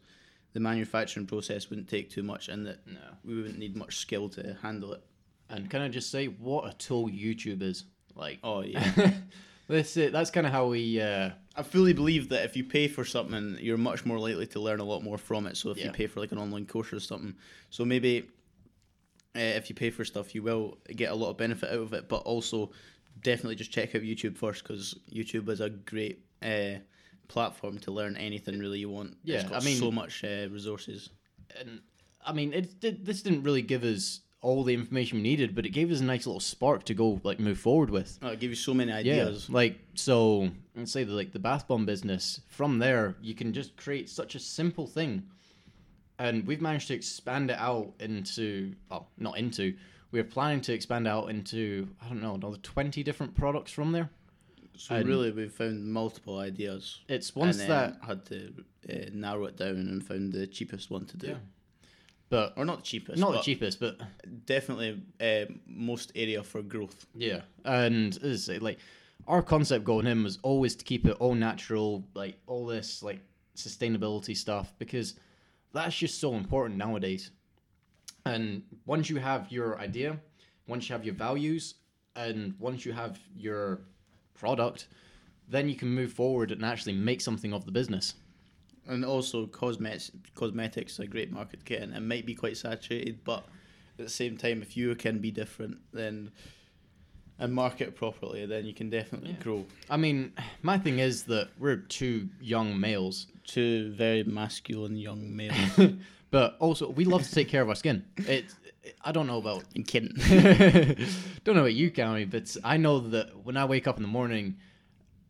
The 0.53 0.59
manufacturing 0.59 1.25
process 1.25 1.69
wouldn't 1.69 1.89
take 1.89 2.09
too 2.09 2.23
much, 2.23 2.47
and 2.47 2.65
that 2.65 2.85
no. 2.87 2.99
we 3.25 3.35
wouldn't 3.35 3.57
need 3.57 3.75
much 3.75 3.97
skill 3.97 4.29
to 4.29 4.55
handle 4.61 4.93
it. 4.93 5.03
And 5.49 5.69
can 5.69 5.81
I 5.81 5.89
just 5.89 6.11
say 6.11 6.27
what 6.27 6.69
a 6.69 6.73
tool 6.77 7.09
YouTube 7.09 7.61
is? 7.61 7.85
Like, 8.15 8.39
Oh 8.43 8.61
yeah, 8.61 8.91
that's 9.73 9.97
it. 9.97 10.11
That's 10.13 10.31
kind 10.31 10.45
of 10.47 10.53
how 10.53 10.67
we. 10.67 11.01
Uh, 11.01 11.31
I 11.55 11.63
fully 11.63 11.93
believe 11.93 12.29
that 12.29 12.45
if 12.45 12.55
you 12.55 12.63
pay 12.63 12.87
for 12.87 13.03
something, 13.05 13.57
you're 13.59 13.77
much 13.77 14.05
more 14.05 14.17
likely 14.19 14.47
to 14.47 14.59
learn 14.59 14.79
a 14.79 14.83
lot 14.83 15.03
more 15.03 15.17
from 15.17 15.45
it. 15.47 15.57
So 15.57 15.69
if 15.69 15.77
you 15.77 15.91
pay 15.91 16.07
for 16.07 16.19
like 16.19 16.31
an 16.31 16.37
online 16.37 16.65
course 16.65 16.91
or 16.93 16.99
something, 16.99 17.35
so 17.69 17.83
maybe 17.85 18.23
uh, 19.35 19.39
if 19.39 19.69
you 19.69 19.75
pay 19.75 19.89
for 19.89 20.05
stuff, 20.05 20.33
you 20.35 20.43
will 20.43 20.77
get 20.95 21.11
a 21.11 21.15
lot 21.15 21.29
of 21.31 21.37
benefit 21.37 21.69
out 21.69 21.79
of 21.79 21.93
it. 21.93 22.07
But 22.09 22.23
also, 22.23 22.71
definitely 23.21 23.55
just 23.55 23.71
check 23.71 23.93
out 23.95 24.01
YouTube 24.01 24.37
first 24.37 24.63
because 24.63 24.95
YouTube 25.11 25.49
is 25.49 25.61
a 25.61 25.69
great 25.69 26.23
uh, 26.41 26.79
platform 27.27 27.77
to 27.79 27.91
learn 27.91 28.15
anything 28.17 28.59
really 28.59 28.79
you 28.79 28.89
want. 28.89 29.17
Yeah, 29.23 29.47
I 29.53 29.59
mean- 29.59 29.77
so 29.77 29.91
much 29.91 30.23
uh, 30.23 30.47
resources. 30.49 31.09
and 31.59 31.81
I 32.25 32.31
mean, 32.33 32.53
it 32.53 32.79
did. 32.79 33.05
This 33.05 33.21
didn't 33.21 33.43
really 33.43 33.61
give 33.61 33.83
us 33.83 34.21
all 34.43 34.63
the 34.63 34.73
information 34.73 35.17
we 35.17 35.23
needed, 35.23 35.55
but 35.55 35.65
it 35.65 35.69
gave 35.69 35.89
us 35.91 36.01
a 36.01 36.03
nice 36.03 36.27
little 36.27 36.39
spark 36.39 36.83
to 36.85 36.93
go 36.93 37.19
like 37.23 37.39
move 37.39 37.57
forward 37.57 37.89
with. 37.89 38.19
Oh, 38.21 38.27
it 38.27 38.39
gives 38.39 38.51
you 38.51 38.55
so 38.55 38.73
many 38.75 38.91
Yeah, 38.91 38.97
ideas. 38.97 39.49
like 39.49 39.79
so. 39.95 40.51
Let's 40.75 40.91
say 40.91 41.03
the 41.03 41.13
like 41.13 41.31
the 41.31 41.39
bath 41.39 41.67
bomb 41.67 41.85
business. 41.85 42.41
From 42.49 42.77
there, 42.77 43.15
you 43.21 43.33
can 43.33 43.53
just 43.53 43.75
create 43.77 44.09
such 44.09 44.35
a 44.35 44.39
simple 44.39 44.85
thing, 44.85 45.23
and 46.19 46.45
we've 46.45 46.61
managed 46.61 46.87
to 46.89 46.93
expand 46.93 47.49
it 47.51 47.57
out 47.57 47.93
into. 47.99 48.73
Oh, 48.91 49.05
not 49.17 49.37
into. 49.37 49.75
We're 50.11 50.23
planning 50.23 50.61
to 50.61 50.73
expand 50.73 51.07
out 51.07 51.29
into 51.29 51.87
I 52.01 52.07
don't 52.09 52.21
know 52.21 52.35
another 52.35 52.57
twenty 52.57 53.01
different 53.01 53.35
products 53.35 53.71
from 53.71 53.91
there. 53.93 54.09
So 54.75 54.95
and- 54.95 55.07
really, 55.07 55.31
we've 55.31 55.51
found 55.51 55.85
multiple 55.91 56.39
ideas. 56.39 56.99
It's 57.07 57.35
once 57.35 57.59
and 57.59 57.69
that, 57.69 57.97
had 58.05 58.25
to 58.25 58.53
uh, 58.89 58.93
narrow 59.13 59.45
it 59.45 59.55
down 59.55 59.75
and 59.77 60.05
found 60.05 60.33
the 60.33 60.47
cheapest 60.47 60.89
one 60.91 61.05
to 61.05 61.17
do, 61.17 61.27
Yeah. 61.27 61.35
But 62.33 62.53
or 62.57 62.65
not 62.65 62.77
the 62.77 62.83
cheapest, 62.83 63.19
not 63.19 63.29
the 63.29 63.37
but 63.37 63.43
cheapest, 63.43 63.79
but 63.79 64.01
definitely 64.47 64.99
uh, 65.21 65.45
most 65.67 66.11
area 66.15 66.41
for 66.41 66.63
growth. 66.63 67.05
Yeah, 67.15 67.41
and 67.63 68.17
as 68.23 68.49
I 68.49 68.53
say, 68.53 68.59
like 68.59 68.79
our 69.27 69.43
concept 69.43 69.85
going 69.85 70.07
in 70.07 70.23
was 70.23 70.39
always 70.41 70.75
to 70.77 70.83
keep 70.83 71.05
it 71.05 71.15
all 71.19 71.35
natural, 71.35 72.03
like 72.15 72.39
all 72.47 72.65
this 72.65 73.03
like 73.03 73.19
sustainability 73.55 74.35
stuff, 74.35 74.73
because 74.79 75.13
that's 75.73 75.95
just 75.95 76.19
so 76.19 76.33
important 76.33 76.79
nowadays. 76.79 77.29
And 78.25 78.63
once 78.87 79.11
you 79.11 79.17
have 79.17 79.51
your 79.51 79.77
idea, 79.77 80.17
once 80.65 80.89
you 80.89 80.93
have 80.93 81.05
your 81.05 81.13
values 81.13 81.75
and 82.15 82.55
once 82.57 82.83
you 82.83 82.93
have 82.93 83.19
your 83.35 83.81
product, 84.33 84.87
then 85.47 85.69
you 85.69 85.75
can 85.75 85.89
move 85.89 86.11
forward 86.11 86.51
and 86.51 86.65
actually 86.65 86.93
make 86.93 87.21
something 87.21 87.53
of 87.53 87.65
the 87.65 87.71
business. 87.71 88.15
And 88.87 89.05
also, 89.05 89.47
cosmetics 89.47 90.11
cosmetics 90.35 90.99
are 90.99 91.03
a 91.03 91.07
great 91.07 91.31
market 91.31 91.59
to 91.61 91.65
get 91.65 91.81
in. 91.81 91.93
It 91.93 92.01
might 92.01 92.25
be 92.25 92.35
quite 92.35 92.57
saturated, 92.57 93.23
but 93.23 93.45
at 93.97 94.05
the 94.05 94.09
same 94.09 94.37
time, 94.37 94.61
if 94.61 94.75
you 94.75 94.93
can 94.95 95.19
be 95.19 95.31
different, 95.31 95.77
then 95.93 96.31
and 97.39 97.51
market 97.53 97.95
properly, 97.95 98.45
then 98.45 98.65
you 98.65 98.73
can 98.73 98.89
definitely 98.89 99.31
Yeah. 99.31 99.43
grow. 99.43 99.65
I 99.89 99.97
mean, 99.97 100.33
my 100.61 100.77
thing 100.77 100.99
is 100.99 101.23
that 101.23 101.49
we're 101.57 101.77
two 101.77 102.29
young 102.39 102.79
males, 102.79 103.27
Two 103.45 103.91
very 103.93 104.23
masculine 104.23 104.95
young 104.95 105.35
males 105.35 105.57
but 106.31 106.55
also 106.59 106.89
we 106.89 107.03
love 107.05 107.23
to 107.23 107.31
take 107.31 107.49
care 107.49 107.61
of 107.61 107.69
our 107.69 107.75
skin. 107.75 108.05
It, 108.17 108.45
I 109.03 109.11
don't 109.11 109.27
know 109.27 109.37
about 109.37 109.63
kidding. 109.85 110.13
don't 111.43 111.55
know 111.55 111.61
about 111.61 111.73
you, 111.73 111.91
Cammy, 111.91 112.29
but 112.29 112.55
I 112.63 112.77
know 112.77 112.99
that 112.99 113.43
when 113.45 113.57
I 113.57 113.65
wake 113.65 113.87
up 113.87 113.97
in 113.97 114.03
the 114.03 114.07
morning, 114.09 114.55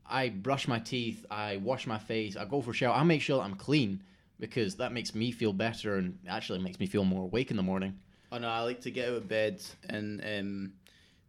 I 0.05 0.29
brush 0.29 0.67
my 0.67 0.79
teeth, 0.79 1.25
I 1.31 1.57
wash 1.57 1.87
my 1.87 1.97
face, 1.97 2.35
I 2.35 2.45
go 2.45 2.61
for 2.61 2.71
a 2.71 2.73
shower, 2.73 2.93
I 2.93 3.03
make 3.03 3.21
sure 3.21 3.37
that 3.37 3.43
I'm 3.43 3.55
clean 3.55 4.01
because 4.39 4.75
that 4.75 4.91
makes 4.91 5.15
me 5.15 5.31
feel 5.31 5.53
better 5.53 5.95
and 5.95 6.17
actually 6.27 6.59
makes 6.59 6.79
me 6.79 6.85
feel 6.85 7.05
more 7.05 7.23
awake 7.23 7.51
in 7.51 7.57
the 7.57 7.63
morning. 7.63 7.97
Oh 8.31 8.37
no, 8.37 8.49
I 8.49 8.61
like 8.61 8.81
to 8.81 8.91
get 8.91 9.09
out 9.09 9.15
of 9.15 9.27
bed 9.27 9.61
and 9.87 10.21
um, 10.21 10.73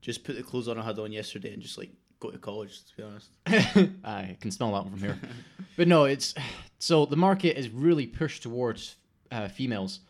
just 0.00 0.24
put 0.24 0.36
the 0.36 0.42
clothes 0.42 0.68
on 0.68 0.78
I 0.78 0.84
had 0.84 0.98
on 0.98 1.12
yesterday 1.12 1.52
and 1.52 1.62
just 1.62 1.78
like 1.78 1.90
go 2.18 2.30
to 2.30 2.38
college. 2.38 2.80
To 2.86 2.96
be 2.96 3.02
honest, 3.02 3.30
I 4.04 4.36
can 4.40 4.50
smell 4.50 4.72
that 4.72 4.84
one 4.84 4.90
from 4.90 5.00
here. 5.00 5.20
but 5.76 5.86
no, 5.86 6.04
it's 6.04 6.34
so 6.78 7.06
the 7.06 7.16
market 7.16 7.58
is 7.58 7.68
really 7.68 8.06
pushed 8.06 8.42
towards 8.42 8.96
uh, 9.30 9.48
females, 9.48 10.00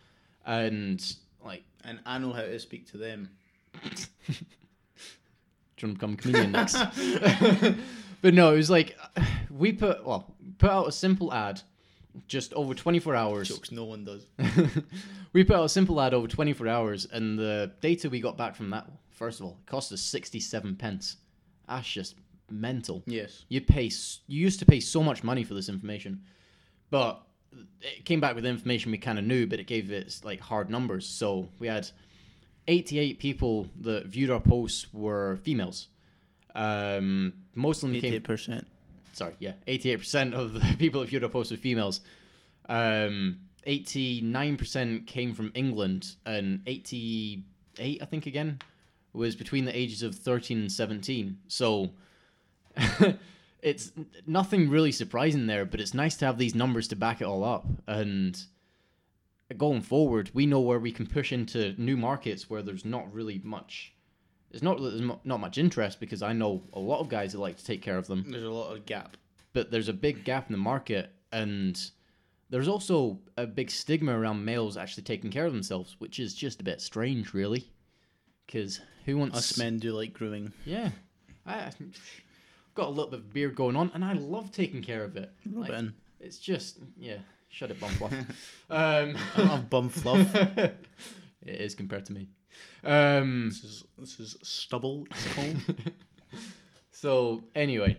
and 0.47 1.05
like, 1.45 1.65
and 1.85 1.99
I 2.07 2.19
know 2.19 2.33
how 2.33 2.43
to 2.43 2.59
speak 2.59 2.91
to 2.93 2.97
them. 2.97 3.29
do 3.85 3.91
you 4.29 5.89
want 5.89 5.99
to 6.01 6.07
become 6.07 6.13
a 6.13 6.17
comedian 6.17 6.53
next? 6.53 6.77
But 8.25 8.33
no, 8.33 8.55
it 8.55 8.57
was 8.57 8.71
like 8.71 8.97
we 9.51 9.71
put 9.71 10.03
well 10.05 10.35
put 10.57 10.71
out 10.71 10.89
a 10.89 10.93
simple 10.93 11.31
ad, 11.31 11.61
just 12.27 12.55
over 12.55 12.73
twenty 12.73 12.99
four 12.99 13.15
hours. 13.15 13.51
Jokes 13.51 13.71
no 13.71 13.85
one 13.85 14.03
does. 14.03 14.25
we 15.35 15.45
put 15.45 15.57
out 15.57 15.65
a 15.65 15.69
simple 15.69 16.01
ad 16.01 16.15
over 16.15 16.27
24 16.27 16.67
hours, 16.67 17.07
and 17.13 17.39
the 17.39 17.73
data 17.83 18.09
we 18.09 18.21
got 18.21 18.39
back 18.39 18.55
from 18.57 18.71
that, 18.71 18.87
first 19.11 19.41
of 19.41 19.47
all, 19.47 19.59
it 19.61 19.69
cost 19.69 19.93
us 19.93 20.01
67 20.01 20.77
pence. 20.77 21.17
That's 21.69 21.87
just 21.87 22.15
mental. 22.51 23.03
Yes. 23.07 23.45
You 23.49 23.61
pay, 23.61 23.91
you 24.27 24.41
used 24.41 24.61
to 24.61 24.65
pay 24.65 24.81
so 24.81 25.03
much 25.03 25.23
money 25.23 25.45
for 25.45 25.55
this 25.55 25.69
information, 25.69 26.23
but 26.91 27.21
it 27.83 28.05
came 28.05 28.21
back 28.21 28.37
with 28.37 28.47
information 28.47 28.93
we 28.93 28.99
kind 28.99 29.19
of 29.19 29.25
knew, 29.25 29.47
but 29.47 29.59
it 29.59 29.67
gave 29.67 29.91
it 29.91 30.21
like 30.23 30.41
hard 30.41 30.71
numbers. 30.71 31.07
So 31.07 31.49
we 31.59 31.67
had 31.67 31.91
88 32.69 33.19
people 33.19 33.67
that 33.81 34.07
viewed 34.07 34.31
our 34.31 34.41
posts 34.41 34.87
were 34.95 35.37
females. 35.43 35.89
Um, 36.55 37.33
most 37.55 37.83
of 37.83 37.91
them 37.91 38.01
came 38.01 38.13
Eighty 38.15 38.21
percent. 38.21 38.67
sorry, 39.13 39.35
yeah, 39.39 39.53
88% 39.67 40.35
of 40.35 40.55
the 40.55 40.61
people 40.79 41.01
that 41.01 41.11
viewed 41.11 41.25
our 41.25 41.31
posts 41.31 41.51
were 41.51 41.57
females. 41.57 42.01
Um, 42.69 43.41
89% 43.67 45.07
came 45.07 45.35
from 45.35 45.51
England, 45.55 46.17
and 46.27 46.61
88, 46.67 48.03
I 48.03 48.05
think, 48.05 48.27
again, 48.27 48.59
was 49.13 49.37
between 49.37 49.65
the 49.65 49.77
ages 49.77 50.03
of 50.03 50.15
13 50.15 50.59
and 50.59 50.73
17. 50.73 51.39
So 51.49 51.91
it's 53.63 53.93
nothing 54.27 54.69
really 54.69 54.93
surprising 54.93 55.47
there, 55.47 55.65
but 55.65 55.81
it's 55.81 55.95
nice 55.95 56.17
to 56.17 56.27
have 56.27 56.37
these 56.39 56.55
numbers 56.55 56.89
to 56.89 56.97
back 56.97 57.21
it 57.21 57.25
all 57.25 57.43
up. 57.45 57.65
And 57.87 58.39
going 59.57 59.81
forward, 59.83 60.31
we 60.35 60.47
know 60.47 60.61
where 60.61 60.79
we 60.79 60.93
can 60.93 61.07
push 61.07 61.33
into 61.33 61.75
new 61.81 61.97
markets 61.97 62.51
where 62.51 62.63
there's 62.63 62.85
not 62.85 63.13
really 63.13 63.41
much. 63.43 63.94
There's 64.55 64.63
not 64.63 64.81
that 64.81 64.91
there's 64.91 65.03
mo- 65.03 65.21
not 65.25 65.41
much 65.41 65.59
interest 65.59 65.99
because 65.99 66.23
I 66.23 66.33
know 66.33 66.63
a 66.75 66.79
lot 66.79 67.01
of 67.01 67.09
guys 67.09 67.33
that 67.33 67.41
like 67.41 67.57
to 67.57 67.65
take 67.65 67.83
care 67.83 67.99
of 67.99 68.07
them. 68.07 68.25
There's 68.31 68.45
a 68.45 68.51
lot 68.53 68.71
of 68.73 68.87
gap. 68.87 69.17
but 69.53 69.73
there's 69.73 69.89
a 69.89 69.93
big 69.93 70.23
gap 70.23 70.47
in 70.47 70.53
the 70.53 70.59
market 70.59 71.11
and 71.33 71.91
there's 72.51 72.69
also 72.69 73.19
a 73.37 73.49
big 73.49 73.69
stigma 73.69 74.17
around 74.17 74.45
males 74.45 74.77
actually 74.77 75.03
taking 75.03 75.33
care 75.33 75.45
of 75.45 75.53
themselves 75.53 75.97
which 75.99 76.21
is 76.21 76.35
just 76.37 76.61
a 76.61 76.63
bit 76.63 76.81
strange 76.81 77.35
really. 77.35 77.69
Because 78.47 78.81
who 79.07 79.19
wants 79.19 79.37
Us 79.37 79.59
men 79.59 79.79
do 79.81 79.93
like 79.93 80.13
grooming. 80.13 80.53
yeah. 80.65 80.91
I, 81.45 81.65
i've 81.67 81.77
got 82.77 82.87
a 82.87 82.91
little 82.91 83.11
bit 83.11 83.19
of 83.19 83.33
beard 83.35 83.57
going 83.57 83.75
on 83.75 83.91
and 83.93 84.05
i 84.05 84.13
love 84.13 84.53
taking 84.53 84.83
care 84.83 85.03
of 85.03 85.17
it. 85.17 85.33
Like, 85.53 85.71
it 85.71 85.87
it's 86.21 86.39
just 86.39 86.79
yeah 86.97 87.17
shut 87.49 87.73
it 87.73 87.81
bum 87.81 87.91
fluff. 87.91 88.13
Um 88.71 89.17
I 89.35 89.37
don't 89.37 89.47
have 89.49 89.69
bum 89.69 89.89
fluff. 89.89 90.33
it 90.37 90.77
is 91.43 91.75
compared 91.75 92.05
to 92.07 92.13
me 92.13 92.29
um 92.85 93.49
this 93.49 93.65
is 93.65 93.85
this 93.99 94.21
is 94.21 94.37
stubble. 94.43 95.07
It's 95.11 95.35
called. 95.35 95.93
So 97.05 97.45
anyway, 97.55 97.99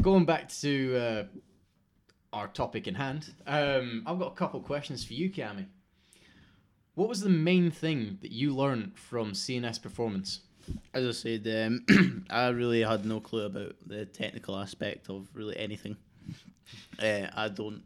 going 0.00 0.24
back 0.24 0.48
to 0.60 0.96
uh, 0.96 1.24
our 2.32 2.48
topic 2.48 2.86
in 2.86 2.94
hand, 2.94 3.34
um, 3.46 4.04
I've 4.06 4.18
got 4.18 4.32
a 4.32 4.36
couple 4.36 4.58
questions 4.60 5.04
for 5.04 5.12
you, 5.12 5.28
Cammy. 5.28 5.66
What 6.94 7.10
was 7.10 7.20
the 7.20 7.28
main 7.28 7.70
thing 7.70 8.16
that 8.22 8.32
you 8.32 8.56
learned 8.56 8.92
from 8.96 9.32
CNS 9.32 9.82
performance? 9.82 10.40
As 10.94 11.06
I 11.06 11.10
said, 11.10 11.66
um, 11.66 12.24
I 12.30 12.48
really 12.48 12.80
had 12.80 13.04
no 13.04 13.20
clue 13.20 13.44
about 13.44 13.74
the 13.84 14.06
technical 14.06 14.56
aspect 14.56 15.10
of 15.10 15.28
really 15.34 15.58
anything. 15.58 15.98
Uh, 17.02 17.26
I 17.34 17.48
don't, 17.48 17.82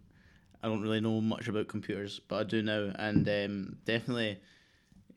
I 0.62 0.68
don't 0.68 0.82
really 0.82 1.00
know 1.00 1.20
much 1.20 1.48
about 1.48 1.66
computers, 1.66 2.20
but 2.28 2.36
I 2.36 2.44
do 2.44 2.62
now, 2.62 2.92
and 3.00 3.28
um, 3.28 3.76
definitely, 3.84 4.38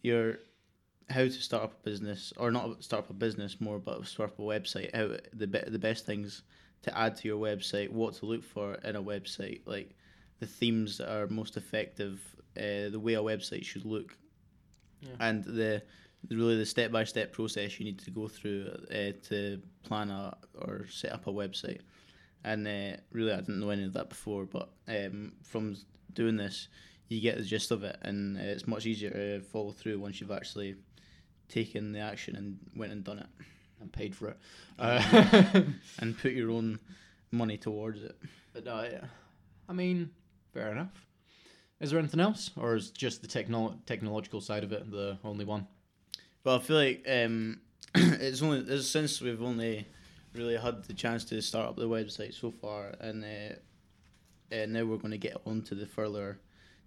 your 0.01 0.39
how 1.09 1.21
to 1.23 1.31
start 1.31 1.63
up 1.63 1.73
a 1.81 1.89
business, 1.89 2.33
or 2.37 2.51
not 2.51 2.83
start 2.83 3.05
up 3.05 3.09
a 3.09 3.13
business 3.13 3.61
more, 3.61 3.79
but 3.79 4.05
start 4.05 4.31
up 4.31 4.39
a 4.39 4.41
website. 4.41 4.93
How 4.95 5.17
the 5.33 5.47
be- 5.47 5.63
the 5.69 5.79
best 5.79 6.05
things 6.05 6.43
to 6.83 6.97
add 6.97 7.15
to 7.17 7.27
your 7.27 7.39
website, 7.39 7.89
what 7.89 8.13
to 8.15 8.25
look 8.25 8.43
for 8.43 8.75
in 8.75 8.95
a 8.95 9.01
website, 9.01 9.61
like 9.65 9.95
the 10.39 10.45
themes 10.47 10.97
that 10.97 11.11
are 11.11 11.27
most 11.27 11.57
effective, 11.57 12.19
uh, 12.57 12.89
the 12.89 12.99
way 12.99 13.15
a 13.15 13.21
website 13.21 13.63
should 13.65 13.85
look, 13.85 14.15
Yeah. 15.01 15.15
and 15.19 15.43
the 15.43 15.81
really 16.29 16.57
the 16.57 16.65
step 16.65 16.91
by 16.91 17.03
step 17.03 17.31
process 17.31 17.79
you 17.79 17.85
need 17.85 17.99
to 17.99 18.11
go 18.11 18.27
through 18.27 18.69
uh, 18.91 19.11
to 19.29 19.61
plan 19.83 20.09
a 20.09 20.35
or 20.59 20.85
set 20.89 21.13
up 21.13 21.27
a 21.27 21.31
website. 21.31 21.79
And 22.43 22.67
uh, 22.67 22.97
really, 23.11 23.31
I 23.33 23.37
didn't 23.37 23.59
know 23.59 23.69
any 23.71 23.85
of 23.85 23.93
that 23.93 24.09
before, 24.09 24.45
but 24.45 24.69
um, 24.87 25.33
from 25.43 25.75
doing 26.13 26.37
this, 26.37 26.67
you 27.09 27.21
get 27.21 27.37
the 27.37 27.43
gist 27.43 27.71
of 27.71 27.83
it, 27.83 27.97
and 28.01 28.37
uh, 28.37 28.41
it's 28.41 28.67
much 28.67 28.85
easier 28.85 29.09
to 29.09 29.41
follow 29.41 29.71
through 29.71 29.99
once 29.99 30.19
you've 30.19 30.31
actually 30.31 30.75
taken 31.49 31.93
the 31.93 31.99
action 31.99 32.35
and 32.35 32.57
went 32.75 32.91
and 32.91 33.03
done 33.03 33.19
it, 33.19 33.27
and 33.81 33.91
paid 33.91 34.15
for 34.15 34.29
it. 34.29 34.37
Uh, 34.77 35.61
and 35.99 36.17
put 36.17 36.33
your 36.33 36.51
own 36.51 36.79
money 37.31 37.57
towards 37.57 38.03
it. 38.03 38.17
but 38.53 38.65
no, 38.65 38.83
yeah. 38.83 39.05
I 39.69 39.73
mean, 39.73 40.11
fair 40.53 40.71
enough. 40.71 41.05
Is 41.79 41.91
there 41.91 41.99
anything 41.99 42.19
else, 42.19 42.51
or 42.57 42.75
is 42.75 42.89
just 42.89 43.21
the 43.21 43.27
technolo- 43.27 43.77
technological 43.85 44.41
side 44.41 44.63
of 44.63 44.71
it 44.71 44.89
the 44.91 45.17
only 45.23 45.45
one? 45.45 45.67
Well, 46.43 46.55
I 46.55 46.59
feel 46.59 46.77
like 46.77 47.05
um, 47.07 47.61
it's 47.95 48.41
only 48.41 48.59
it's 48.59 48.87
since 48.87 49.21
we've 49.21 49.41
only 49.41 49.85
really 50.33 50.57
had 50.57 50.83
the 50.85 50.93
chance 50.93 51.23
to 51.25 51.41
start 51.41 51.67
up 51.67 51.75
the 51.75 51.87
website 51.87 52.33
so 52.33 52.51
far, 52.51 52.93
and 52.99 53.23
uh, 53.23 54.55
uh, 54.55 54.65
now 54.65 54.85
we're 54.85 54.97
going 54.97 55.11
to 55.11 55.17
get 55.17 55.37
on 55.45 55.61
to 55.63 55.75
the 55.75 55.85
further 55.85 56.39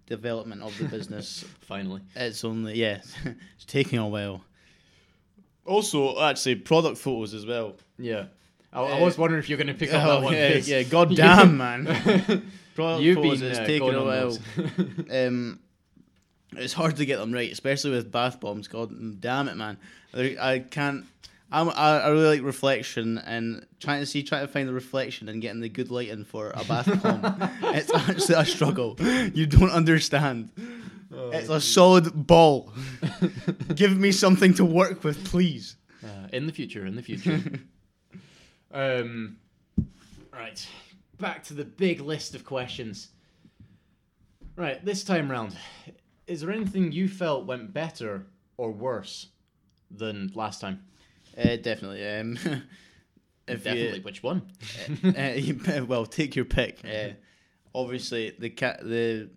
development 0.07 0.61
of 0.61 0.77
the 0.77 0.85
business. 0.85 1.43
Finally, 1.61 2.01
it's 2.15 2.43
only 2.43 2.75
yeah, 2.75 3.01
it's 3.55 3.65
taking 3.65 3.99
a 3.99 4.07
while. 4.07 4.43
Also, 5.65 6.19
actually, 6.21 6.55
product 6.55 6.97
photos 6.97 7.33
as 7.33 7.45
well. 7.45 7.75
yeah. 7.97 8.25
I, 8.73 8.81
I 8.81 8.91
Uh, 8.99 9.03
was 9.05 9.17
wondering 9.17 9.39
if 9.43 9.49
you're 9.49 9.57
going 9.57 9.67
to 9.67 9.73
pick 9.73 9.93
up 9.93 10.03
Oh, 10.05 10.11
that 10.21 10.23
one. 10.23 10.33
yeah, 10.33 10.53
'cause 10.53 10.69
yeah. 10.69 10.83
God 10.83 11.13
damn, 11.15 11.57
man. 11.57 11.85
Product 12.73 13.03
You've 13.03 13.15
photos 13.17 13.39
been 13.41 13.51
is 13.51 13.59
uh, 13.59 13.65
taking 13.65 13.93
a 13.93 14.03
while. 14.03 14.37
um, 15.11 15.59
it's 16.55 16.73
hard 16.73 16.95
to 16.97 17.05
get 17.05 17.17
them 17.19 17.31
right, 17.33 17.51
especially 17.51 17.91
with 17.91 18.11
bath 18.11 18.39
bombs. 18.39 18.67
God 18.69 19.19
damn 19.21 19.47
it, 19.49 19.55
man! 19.55 19.77
I 20.13 20.59
can't. 20.69 21.05
I'm, 21.51 21.69
I 21.69 21.99
I 21.99 22.09
really 22.09 22.37
like 22.37 22.45
reflection 22.45 23.17
and 23.17 23.65
trying 23.79 23.99
to 23.99 24.05
see, 24.05 24.23
trying 24.23 24.45
to 24.45 24.51
find 24.51 24.67
the 24.67 24.73
reflection 24.73 25.27
and 25.27 25.41
getting 25.41 25.59
the 25.59 25.69
good 25.69 25.91
lighting 25.91 26.23
for 26.23 26.51
a 26.51 26.63
bath 26.63 26.87
bomb. 27.03 27.49
it's 27.75 27.93
actually 27.93 28.35
a 28.35 28.45
struggle. 28.45 28.95
You 29.33 29.45
don't 29.45 29.71
understand. 29.71 30.49
It's 31.13 31.49
a 31.49 31.59
solid 31.59 32.25
ball. 32.27 32.71
Give 33.75 33.97
me 33.97 34.11
something 34.11 34.53
to 34.55 34.65
work 34.65 35.03
with, 35.03 35.25
please. 35.25 35.75
Uh, 36.03 36.27
in 36.31 36.45
the 36.45 36.53
future, 36.53 36.85
in 36.85 36.95
the 36.95 37.01
future. 37.01 37.41
um, 38.73 39.37
right, 40.33 40.65
back 41.19 41.43
to 41.45 41.53
the 41.53 41.65
big 41.65 41.99
list 41.99 42.33
of 42.33 42.45
questions. 42.45 43.09
Right, 44.55 44.83
this 44.83 45.03
time 45.03 45.29
round, 45.29 45.55
is 46.27 46.41
there 46.41 46.51
anything 46.51 46.91
you 46.91 47.07
felt 47.07 47.45
went 47.45 47.73
better 47.73 48.25
or 48.57 48.71
worse 48.71 49.27
than 49.89 50.31
last 50.33 50.61
time? 50.61 50.83
Uh, 51.37 51.55
definitely. 51.57 52.07
Um, 52.07 52.37
if 53.47 53.63
Definitely, 53.63 53.97
You, 53.99 54.03
which 54.03 54.23
one? 54.23 54.43
uh, 55.03 55.85
well, 55.87 56.05
take 56.05 56.35
your 56.35 56.45
pick. 56.45 56.79
Uh, 56.85 57.09
obviously, 57.73 58.33
the 58.37 58.49
ca- 58.49 58.77
the 58.81 59.29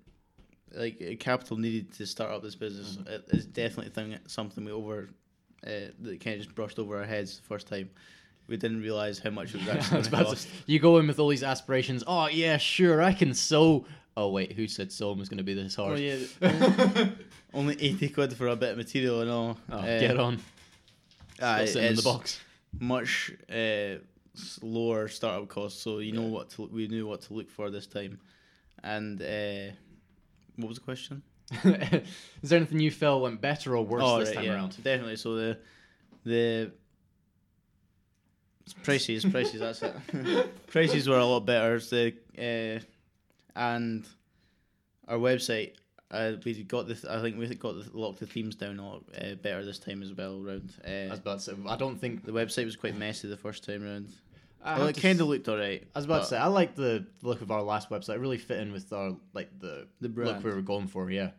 like 0.74 1.00
uh, 1.00 1.14
capital 1.20 1.56
needed 1.56 1.92
to 1.94 2.06
start 2.06 2.30
up 2.32 2.42
this 2.42 2.54
business 2.56 2.96
Mm-hmm. 2.96 3.36
is 3.36 3.46
definitely 3.46 3.90
thing, 3.92 4.18
something 4.26 4.64
we 4.64 4.72
over 4.72 5.08
uh, 5.66 5.70
that 6.00 6.20
kind 6.20 6.34
of 6.36 6.42
just 6.42 6.54
brushed 6.54 6.78
over 6.78 6.98
our 6.98 7.04
heads 7.04 7.36
the 7.38 7.42
first 7.44 7.66
time. 7.68 7.88
We 8.46 8.56
didn't 8.58 8.82
realize 8.82 9.18
how 9.18 9.30
much 9.30 9.54
it 9.54 9.60
was 9.60 9.68
actually 9.76 9.98
was 9.98 10.06
about 10.08 10.18
to 10.18 10.24
to- 10.24 10.30
cost. 10.32 10.48
you 10.66 10.78
go 10.80 10.98
in 10.98 11.06
with 11.06 11.18
all 11.18 11.28
these 11.28 11.42
aspirations. 11.44 12.02
Oh 12.06 12.26
yeah, 12.28 12.56
sure, 12.58 13.02
I 13.02 13.12
can 13.12 13.32
sew. 13.34 13.86
Oh 14.16 14.28
wait, 14.30 14.52
who 14.52 14.68
said 14.68 14.92
sewing 14.92 15.18
was 15.18 15.28
going 15.28 15.38
to 15.38 15.44
be 15.44 15.54
this 15.54 15.74
hard? 15.74 15.92
Oh 15.92 16.00
yeah, 16.00 17.08
only 17.54 17.80
eighty 17.80 18.08
quid 18.08 18.32
for 18.34 18.48
a 18.48 18.56
bit 18.56 18.72
of 18.72 18.76
material 18.76 19.20
and 19.22 19.30
all. 19.30 19.58
Oh, 19.70 19.78
Uh, 19.78 19.98
get 20.00 20.18
on. 20.18 20.38
Still 21.34 21.66
sitting 21.66 21.88
in 21.90 21.96
the 21.96 22.02
box. 22.02 22.40
Much 22.78 23.32
uh, 23.50 23.98
lower 24.62 25.08
startup 25.08 25.48
cost, 25.48 25.82
so 25.82 25.98
you 25.98 26.12
know 26.12 26.22
what 26.22 26.50
to 26.50 26.66
we 26.72 26.88
knew 26.88 27.06
what 27.06 27.22
to 27.22 27.34
look 27.34 27.50
for 27.50 27.70
this 27.70 27.86
time. 27.86 28.18
And 28.82 29.20
uh, 29.22 29.72
what 30.56 30.68
was 30.68 30.78
the 30.78 30.84
question? 30.84 31.22
Is 32.42 32.50
there 32.50 32.56
anything 32.58 32.80
you 32.80 32.90
felt 32.90 33.22
went 33.22 33.40
better 33.40 33.76
or 33.76 33.84
worse 33.84 34.02
Oh, 34.04 34.18
this 34.18 34.28
right, 34.30 34.36
time 34.36 34.44
yeah, 34.44 34.54
around? 34.54 34.76
Definitely. 34.82 35.16
So 35.16 35.34
the 35.36 35.58
the 36.24 36.72
prices, 38.82 39.24
prices. 39.24 39.60
That's 39.60 39.82
it. 39.82 40.56
prices 40.66 41.08
were 41.08 41.18
a 41.18 41.24
lot 41.24 41.40
better. 41.46 41.78
The 41.78 42.14
uh, 42.38 42.80
and 43.56 44.06
our 45.06 45.18
website. 45.18 45.74
Uh, 46.10 46.32
we 46.44 46.62
got 46.64 46.86
the. 46.86 46.96
I 47.10 47.20
think 47.20 47.38
we 47.38 47.46
got 47.54 47.74
the 47.74 47.90
locked 47.98 48.20
the 48.20 48.26
themes 48.26 48.54
down 48.54 48.78
a 48.78 48.86
lot 48.86 49.02
uh, 49.20 49.34
better 49.36 49.64
this 49.64 49.78
time 49.78 50.02
as 50.02 50.12
well. 50.12 50.38
Round. 50.40 50.72
I 50.86 51.06
Uh, 51.06 51.10
was 51.10 51.18
about 51.18 51.38
to 51.40 51.44
say, 51.44 51.52
I 51.66 51.76
don't 51.76 51.98
think. 51.98 52.24
the 52.24 52.32
website 52.32 52.64
was 52.66 52.76
quite 52.76 52.96
messy 52.96 53.28
the 53.28 53.36
first 53.36 53.64
time 53.64 53.82
round. 53.82 54.08
I, 54.62 54.78
Well, 54.78 54.86
it 54.88 55.00
kind 55.00 55.20
of 55.20 55.26
looked 55.28 55.48
alright. 55.48 55.86
I 55.94 55.98
was 55.98 56.04
about 56.06 56.22
to 56.22 56.28
say, 56.28 56.38
I 56.38 56.46
like 56.46 56.74
the 56.74 57.04
look 57.22 57.40
of 57.42 57.50
our 57.50 57.62
last 57.62 57.90
website. 57.90 58.14
It 58.14 58.20
really 58.20 58.38
fit 58.38 58.60
in 58.60 58.72
with 58.72 58.92
our 58.92 59.16
like 59.34 59.50
the, 59.58 59.86
The 60.00 60.08
look 60.08 60.42
we 60.44 60.50
were 60.52 60.62
going 60.62 60.86
for. 60.86 61.10
Yeah. 61.10 61.30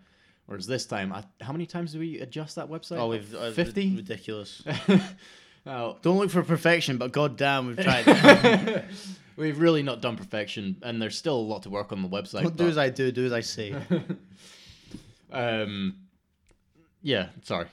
Whereas 0.48 0.68
this 0.68 0.86
time, 0.86 1.12
I, 1.12 1.24
how 1.42 1.52
many 1.54 1.66
times 1.66 1.94
do 1.94 2.00
we 2.00 2.20
adjust 2.20 2.56
that 2.58 2.70
website? 2.70 2.98
Oh, 3.00 3.08
we've 3.10 3.34
uh, 3.34 3.52
fifty. 3.52 3.96
ridiculous. 3.96 4.62
oh, 5.66 5.98
Don't 6.04 6.18
look 6.20 6.30
for 6.30 6.44
perfection, 6.44 6.98
but 6.98 7.12
goddamn, 7.12 7.68
we've 7.68 7.80
tried. 7.84 8.06
we've 9.38 9.60
really 9.60 9.84
not 9.84 10.02
done 10.02 10.16
perfection, 10.18 10.78
and 10.82 11.02
there's 11.02 11.18
still 11.18 11.36
a 11.38 11.48
lot 11.48 11.64
to 11.64 11.70
work 11.70 11.92
on 11.92 12.02
the 12.02 12.08
website. 12.10 12.44
Don't 12.44 12.58
do 12.58 12.64
but- 12.66 12.70
as 12.72 12.78
I 12.78 12.90
do, 12.90 13.12
do 13.12 13.26
as 13.26 13.34
I 13.34 13.42
say. 13.42 13.76
um, 15.32 15.96
yeah, 17.02 17.28
sorry, 17.44 17.68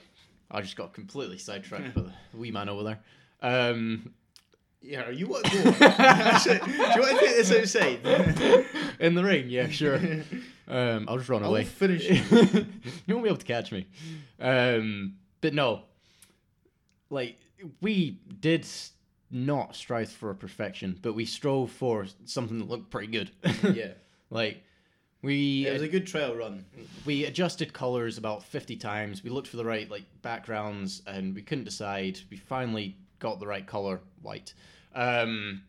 I 0.51 0.61
just 0.61 0.75
got 0.75 0.93
completely 0.93 1.37
sidetracked 1.37 1.95
by 1.95 2.01
the 2.01 2.11
wee 2.37 2.51
man 2.51 2.69
over 2.69 2.83
there. 2.83 2.99
Um, 3.41 4.13
Yeah, 4.81 5.09
you 5.09 5.27
want 5.27 5.45
to 5.45 5.51
go? 5.63 5.63
do 5.63 5.69
you 5.71 7.01
want 7.01 7.19
to 7.19 7.25
take 7.25 7.35
this 7.37 7.51
outside? 7.75 7.99
in 8.99 9.15
the 9.15 9.23
ring, 9.23 9.49
yeah, 9.49 9.67
sure. 9.69 9.99
Um, 10.67 11.05
I'll 11.09 11.17
just 11.17 11.29
run 11.29 11.43
I'll 11.43 11.49
away. 11.49 11.63
finish 11.65 12.09
you 12.31 12.65
won't 13.09 13.23
be 13.23 13.29
able 13.29 13.35
to 13.37 13.45
catch 13.45 13.71
me. 13.71 13.85
Um, 14.39 15.15
but 15.41 15.53
no, 15.53 15.81
like 17.09 17.37
we 17.81 18.19
did 18.39 18.65
not 19.33 19.75
strive 19.75 20.11
for 20.11 20.33
perfection, 20.33 20.97
but 21.01 21.13
we 21.13 21.25
strove 21.25 21.71
for 21.71 22.05
something 22.25 22.59
that 22.59 22.69
looked 22.69 22.89
pretty 22.89 23.07
good. 23.07 23.31
yeah, 23.75 23.91
like 24.29 24.63
we 25.23 25.65
it 25.65 25.73
was 25.73 25.81
a 25.81 25.87
good 25.87 26.05
trail 26.05 26.35
run. 26.35 26.65
we 27.05 27.25
adjusted 27.25 27.73
colors 27.73 28.17
about 28.17 28.43
50 28.43 28.75
times 28.75 29.23
we 29.23 29.29
looked 29.29 29.47
for 29.47 29.57
the 29.57 29.65
right 29.65 29.89
like 29.89 30.03
backgrounds 30.21 31.01
and 31.07 31.33
we 31.33 31.41
couldn't 31.41 31.63
decide 31.63 32.19
we 32.29 32.37
finally 32.37 32.97
got 33.19 33.39
the 33.39 33.47
right 33.47 33.65
color 33.65 34.01
white 34.21 34.53
um 34.93 35.61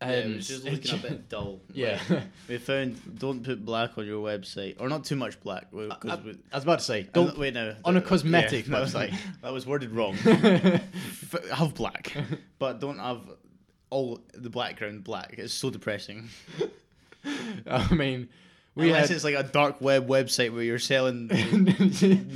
Um, 0.00 0.08
and 0.10 0.16
yeah, 0.16 0.24
and 0.26 0.34
was 0.36 0.48
just 0.48 0.64
looking 0.64 0.94
a 0.94 0.96
bit 0.98 1.28
dull. 1.28 1.60
yeah 1.72 1.98
Like, 2.08 2.22
we 2.48 2.58
found 2.58 3.18
don't 3.18 3.42
put 3.42 3.64
black 3.64 3.98
on 3.98 4.06
your 4.06 4.24
website, 4.24 4.76
or 4.80 4.88
not 4.88 5.04
too 5.04 5.16
much 5.16 5.40
black. 5.40 5.66
I, 5.76 5.86
Because 5.88 6.20
I 6.52 6.56
was 6.56 6.62
about 6.64 6.78
to 6.78 6.84
say 6.84 7.08
don't 7.12 7.36
wait 7.36 7.54
now 7.54 7.74
on 7.84 7.96
a 7.96 8.00
uh, 8.00 8.02
cosmetic 8.02 8.68
no, 8.68 8.82
website. 8.84 9.14
that 9.42 9.52
was 9.52 9.66
worded 9.66 9.90
wrong. 9.90 10.16
F- 10.24 11.48
have 11.52 11.74
black, 11.74 12.12
but 12.58 12.80
don't 12.80 12.98
have 12.98 13.22
all 13.90 14.20
the 14.34 14.50
background 14.50 15.02
black. 15.04 15.34
It's 15.38 15.52
so 15.54 15.70
depressing. 15.70 16.28
i 17.66 17.92
mean 17.92 18.28
we 18.76 18.86
Unless 18.88 19.08
had 19.08 19.16
it's 19.16 19.24
like 19.24 19.34
a 19.34 19.42
dark 19.42 19.80
web 19.80 20.06
website 20.08 20.52
where 20.52 20.62
you're 20.62 20.78
selling 20.78 21.26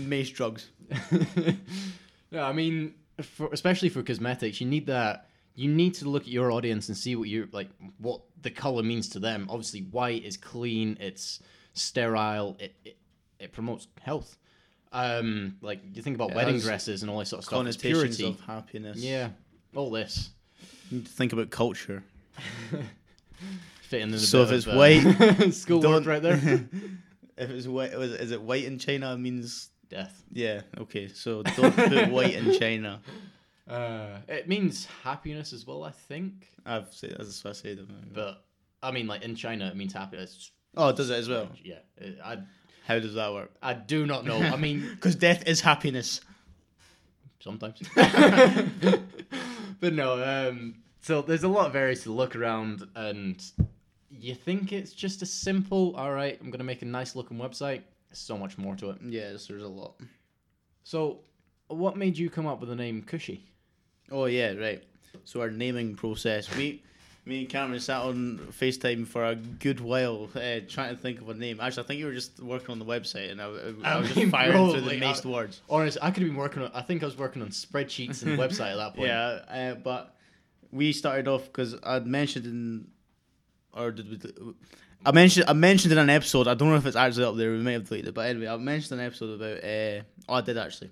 mace 0.09 0.31
drugs. 0.31 0.68
yeah, 2.33 2.44
I 2.44 2.53
mean, 2.53 2.94
for, 3.22 3.48
especially 3.53 3.88
for 3.90 4.03
cosmetics, 4.03 4.61
you 4.61 4.66
need 4.66 4.87
that. 4.87 5.29
You 5.55 5.69
need 5.69 5.95
to 5.95 6.09
look 6.09 6.23
at 6.23 6.29
your 6.29 6.51
audience 6.51 6.88
and 6.88 6.97
see 6.97 7.15
what 7.17 7.29
you 7.29 7.49
like, 7.53 7.69
what 7.99 8.23
the 8.41 8.51
color 8.51 8.83
means 8.83 9.09
to 9.11 9.19
them. 9.19 9.47
Obviously, 9.51 9.81
white 9.81 10.25
is 10.25 10.37
clean, 10.37 10.97
it's 11.01 11.41
sterile, 11.75 12.57
it 12.59 12.75
it, 12.85 12.97
it 13.38 13.53
promotes 13.53 13.87
health. 14.01 14.38
Um, 14.93 15.57
like 15.62 15.81
you 15.95 16.03
think 16.03 16.17
about 16.17 16.31
It 16.31 16.37
wedding 16.37 16.59
dresses 16.59 17.03
and 17.03 17.11
all 17.11 17.19
this 17.19 17.31
sort 17.31 17.41
of 17.41 17.45
stuff. 17.47 17.67
It's 17.67 17.77
purity. 17.79 18.27
of 18.27 18.41
happiness. 18.41 18.99
Yeah, 18.99 19.31
all 19.75 19.91
this 19.91 20.31
You 20.91 20.99
need 20.99 21.07
to 21.07 21.12
think 21.12 21.33
about 21.33 21.51
culture. 21.51 22.03
fitting 23.83 24.12
in. 24.12 24.19
So 24.19 24.43
if 24.43 24.53
it's 24.53 24.67
of, 24.67 24.75
uh, 24.75 24.77
white, 24.77 25.53
schoolwork 25.53 26.05
don't- 26.05 26.07
right 26.07 26.23
there. 26.23 26.35
if 27.37 27.51
it's 27.51 27.67
white, 27.67 27.93
is 27.93 28.31
it 28.31 28.43
white 28.43 28.65
in 28.65 28.79
China? 28.79 29.15
It 29.15 29.19
means 29.19 29.71
Death. 29.88 30.23
yeah. 30.33 30.62
Okay, 30.79 31.09
so 31.09 31.43
don't 31.43 31.75
put 31.77 32.09
white 32.11 32.35
in 32.35 32.59
China. 32.59 33.01
Uh, 33.68 34.18
it 34.29 34.48
means 34.48 34.87
happiness 35.05 35.53
as 35.53 35.66
well, 35.66 35.85
I 35.85 35.90
think. 35.92 36.48
I've 36.66 36.92
said 36.92 37.14
that's 37.18 37.42
what 37.44 37.51
I 37.51 37.55
said. 37.55 37.87
But 38.12 38.44
I 38.83 38.90
mean, 38.90 39.07
like 39.07 39.22
in 39.22 39.35
China, 39.37 39.66
it 39.68 39.77
means 39.77 39.92
happiness. 39.92 40.51
oh, 40.77 40.88
it 40.88 40.96
does 40.96 41.11
it 41.11 41.14
as 41.18 41.29
well. 41.29 41.48
Yeah, 41.62 41.79
it- 41.96 42.18
I 42.25 42.38
How 42.87 42.98
does 42.98 43.14
that 43.14 43.33
work? 43.33 43.51
I 43.62 43.75
do 43.75 44.05
not 44.07 44.25
know. 44.25 44.38
I 44.40 44.57
mean, 44.57 44.81
Because 44.94 45.14
death 45.14 45.44
is 45.46 45.61
happiness. 45.61 46.20
sometimes. 47.40 47.81
but 49.81 49.92
no, 49.92 50.22
um, 50.22 50.75
so 51.01 51.22
there's 51.22 51.44
a 51.44 51.48
lot 51.48 51.66
of 51.66 51.77
areas 51.77 52.03
to 52.05 52.12
look 52.12 52.35
around, 52.37 52.87
and 52.96 53.42
you 54.11 54.35
think 54.35 54.72
it's 54.72 54.92
just 54.92 55.22
a 55.22 55.27
simple, 55.27 55.94
all 55.96 56.12
right, 56.12 56.37
I'm 56.40 56.48
going 56.48 56.59
to 56.59 56.64
make 56.64 56.83
a 56.83 56.87
nice 56.87 57.14
looking 57.16 57.38
website. 57.38 57.83
There's 58.09 58.18
so 58.18 58.37
much 58.37 58.59
more 58.59 58.77
to 58.77 58.90
it. 58.90 58.98
Yes, 59.05 59.46
there's 59.46 59.62
a 59.62 59.68
lot. 59.68 59.94
So, 60.85 61.20
what 61.68 61.96
made 61.96 62.18
you 62.18 62.29
come 62.31 62.46
up 62.46 62.61
with 62.61 62.68
the 62.68 62.77
name 62.77 63.03
Cushy? 63.03 63.44
Oh 64.12 64.27
yeah, 64.27 64.53
right. 64.53 64.83
So 65.25 65.40
our 65.40 65.51
naming 65.51 65.94
process, 65.94 66.55
we, 66.57 66.83
me 67.25 67.40
and 67.40 67.48
Cameron 67.48 67.81
sat 67.81 68.03
on 68.03 68.38
FaceTime 68.51 69.07
for 69.07 69.25
a 69.25 69.35
good 69.37 69.81
while 69.81 70.29
uh, 70.35 70.61
trying 70.68 70.94
to 70.94 71.01
think 71.01 71.20
of 71.20 71.29
a 71.29 71.35
name. 71.35 71.61
Actually, 71.61 71.85
I 71.85 71.87
think 71.87 72.01
you 72.01 72.07
were 72.07 72.12
just 72.14 72.40
working 72.40 72.70
on 72.70 72.79
the 72.79 72.85
website, 72.85 73.31
and 73.31 73.40
I, 73.40 73.46
I, 73.46 73.94
I 73.94 74.01
was 74.01 74.14
mean, 74.16 74.25
just 74.27 74.31
firing 74.33 74.53
through 74.53 74.81
probably, 74.81 74.98
the 75.01 75.07
I- 75.07 75.29
words. 75.29 75.61
Honestly, 75.70 76.01
I 76.03 76.11
could 76.11 76.22
have 76.22 76.31
been 76.31 76.37
working 76.37 76.62
on, 76.62 76.70
I 76.75 76.83
think 76.83 77.03
I 77.03 77.07
was 77.07 77.16
working 77.16 77.42
on 77.42 77.48
spreadsheets 77.48 78.22
and 78.22 78.38
website 78.38 78.72
at 78.72 78.77
that 78.77 78.94
point. 78.94 79.09
Yeah, 79.09 79.18
uh, 79.48 79.75
but 79.75 80.14
we 80.72 80.92
started 80.92 81.29
off 81.29 81.44
because 81.44 81.77
I'd 81.83 82.07
mentioned 82.07 82.46
in, 82.46 82.88
or 83.72 83.90
did 83.92 84.11
we? 84.11 84.53
I 85.05 85.11
mentioned 85.12 85.46
I 85.48 85.53
mentioned 85.53 85.92
in 85.92 85.98
an 85.98 86.11
episode. 86.11 86.46
I 86.48 86.55
don't 86.55 86.70
know 86.70 86.77
if 86.77 86.87
it's 86.87 86.96
actually 86.96 87.25
up 87.25 87.37
there. 87.37 87.51
We 87.51 87.59
may 87.59 87.72
have 87.75 87.88
deleted 87.88 88.09
it, 88.09 88.14
but 88.14 88.27
anyway, 88.29 88.46
I 88.48 88.57
mentioned 88.57 89.01
an 89.01 89.07
episode 89.07 89.40
about. 89.40 89.64
Uh, 89.64 90.03
oh, 90.29 90.35
I 90.35 90.40
did 90.42 90.57
actually. 90.59 90.90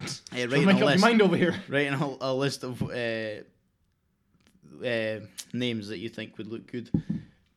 Uh, 0.00 0.06
So 0.06 0.46
writing 0.46 0.66
make 0.66 0.66
a 0.66 0.70
up 0.70 0.78
your 0.78 0.86
list, 0.86 1.02
mind 1.02 1.22
over 1.22 1.36
here. 1.36 1.54
writing 1.68 1.94
a, 1.94 2.16
a 2.20 2.32
list 2.34 2.62
of 2.64 2.82
uh, 2.82 3.42
uh, 4.84 5.20
names 5.52 5.88
that 5.88 5.98
you 5.98 6.08
think 6.08 6.38
would 6.38 6.46
look 6.46 6.70
good, 6.70 6.90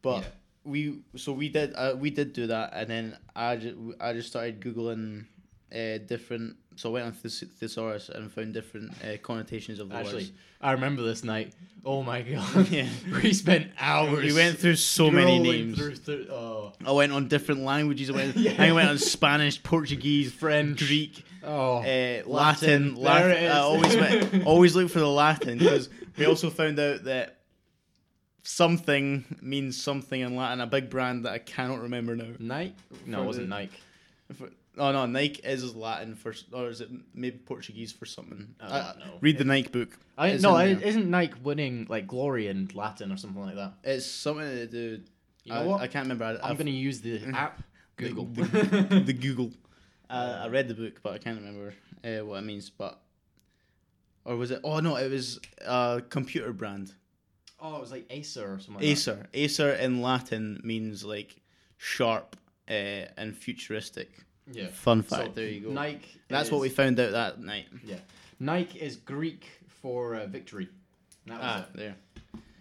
but 0.01 0.21
Yeah. 0.23 0.27
we 0.63 0.99
so 1.15 1.33
we 1.33 1.49
did 1.49 1.73
uh, 1.75 1.95
we 1.97 2.09
did 2.09 2.33
do 2.33 2.47
that, 2.47 2.71
and 2.73 2.89
then 2.89 3.17
I 3.35 3.55
just 3.57 3.75
I 3.99 4.13
just 4.13 4.29
started 4.29 4.59
googling 4.59 5.25
uh, 5.73 5.97
different. 6.07 6.55
So 6.77 6.89
I 6.89 6.93
went 6.93 7.05
on 7.07 7.11
Thes- 7.11 7.43
thesaurus 7.59 8.09
and 8.09 8.31
found 8.31 8.53
different 8.53 8.91
uh, 9.03 9.17
connotations 9.21 9.79
of 9.79 9.89
the 9.89 9.95
Actually, 9.95 10.15
words. 10.23 10.31
I 10.61 10.71
remember 10.71 11.01
this 11.03 11.23
night. 11.23 11.53
Oh 11.85 12.01
my 12.01 12.21
god. 12.33 12.69
Yeah. 12.71 12.87
we 13.21 13.33
spent 13.33 13.71
hours. 13.79 14.23
We 14.23 14.33
went 14.33 14.57
through 14.57 14.77
so 14.77 15.11
many 15.11 15.39
names. 15.39 15.77
through- 15.77 15.95
through- 15.95 16.27
oh. 16.31 16.73
I 16.85 16.91
went 16.91 17.11
on 17.11 17.27
different 17.27 17.61
languages. 17.61 18.09
I 18.09 18.13
went, 18.13 18.35
Yeah. 18.37 18.55
I 18.57 18.71
went 18.71 18.89
on 18.89 18.97
Spanish, 18.97 19.61
Portuguese, 19.61 20.31
French. 20.31 20.79
Greek, 20.79 21.23
Oh. 21.43 21.77
uh, 21.77 22.21
Latin. 22.25 22.25
Latin. 22.27 22.95
There 22.95 23.03
Latin. 23.03 23.31
it 23.31 23.43
is. 23.43 23.51
I 23.51 23.59
always 23.59 23.95
went, 23.95 24.45
always 24.47 24.75
look 24.75 24.89
for 24.91 24.99
the 24.99 25.09
Latin 25.09 25.57
because 25.57 25.89
we 26.17 26.25
also 26.25 26.49
found 26.49 26.79
out 26.79 27.03
that 27.05 27.37
something 28.43 29.23
means 29.41 29.81
something 29.81 30.19
in 30.21 30.35
Latin. 30.35 30.61
A 30.61 30.67
big 30.67 30.89
brand 30.89 31.25
that 31.25 31.33
I 31.33 31.39
cannot 31.39 31.81
remember 31.81 32.15
now. 32.15 32.27
Nike? 32.39 32.75
No, 33.05 33.23
it 33.23 33.25
wasn't 33.25 33.49
Nike. 33.49 33.77
For- 34.33 34.49
oh 34.77 34.91
no, 34.91 35.05
Nike 35.05 35.41
is 35.43 35.75
Latin 35.75 36.15
for, 36.15 36.33
or 36.53 36.67
is 36.69 36.81
it 36.81 36.89
maybe 37.13 37.37
Portuguese 37.37 37.91
for 37.91 38.05
something? 38.05 38.55
I 38.59 38.79
I- 38.79 38.83
don't 38.93 38.99
know. 38.99 39.13
Read 39.21 39.37
the 39.37 39.43
Nike 39.45 39.69
book. 39.69 39.97
I 40.17 40.27
It's 40.29 40.43
no, 40.43 40.55
in 40.57 40.61
I, 40.61 40.73
there. 40.75 40.87
isn't 40.87 41.09
Nike 41.09 41.39
winning 41.41 41.87
like 41.89 42.07
glory 42.07 42.47
in 42.47 42.69
Latin 42.73 43.11
or 43.11 43.17
something 43.17 43.41
like 43.41 43.55
that? 43.55 43.73
It's 43.83 44.05
something 44.05 44.45
to 44.47 44.67
do. 44.67 45.01
You 45.43 45.53
know 45.53 45.61
I, 45.61 45.65
what? 45.65 45.81
I 45.81 45.87
can't 45.87 46.05
remember. 46.05 46.25
I, 46.25 46.31
I'm 46.31 46.39
I've- 46.43 46.57
gonna 46.57 46.71
use 46.71 47.01
the 47.01 47.19
app 47.33 47.61
Google. 47.97 48.25
the, 48.25 49.01
the 49.05 49.13
Google. 49.13 49.51
Uh, 50.09 50.41
I 50.43 50.47
read 50.49 50.67
the 50.67 50.73
book, 50.73 50.99
but 51.01 51.13
I 51.13 51.17
can't 51.17 51.37
remember 51.39 51.73
uh, 52.03 52.25
what 52.25 52.37
it 52.39 52.45
means. 52.45 52.69
But 52.69 52.99
or 54.25 54.35
was 54.35 54.51
it? 54.51 54.59
Oh 54.63 54.79
no, 54.79 54.95
it 54.97 55.09
was 55.09 55.39
a 55.65 56.01
computer 56.09 56.53
brand. 56.53 56.93
oh, 57.59 57.77
it 57.77 57.81
was 57.81 57.91
like 57.91 58.05
Acer 58.09 58.53
or 58.53 58.59
something. 58.59 58.75
Like 58.75 58.83
Acer. 58.83 59.27
Acer 59.33 59.71
in 59.73 60.01
Latin 60.01 60.59
means 60.63 61.03
like 61.03 61.37
sharp 61.77 62.35
uh, 62.69 62.73
and 63.17 63.35
futuristic. 63.35 64.09
Yeah. 64.51 64.67
Fun 64.67 65.03
So, 65.07 65.15
fact. 65.17 65.35
there 65.35 65.47
you 65.47 65.61
go. 65.61 65.71
Nike. 65.71 66.19
That's 66.27 66.51
what 66.51 66.61
we 66.61 66.69
found 66.69 66.99
out 66.99 67.11
that 67.11 67.39
night. 67.39 67.67
Yeah. 67.83 67.97
Nike 68.39 68.79
is 68.79 68.95
Greek 68.97 69.45
for 69.67 70.15
uh, 70.15 70.25
victory. 70.27 70.67
That 71.27 71.37
was 71.39 71.43
Ah, 71.43 71.59
it. 71.73 71.77
there. 71.77 71.95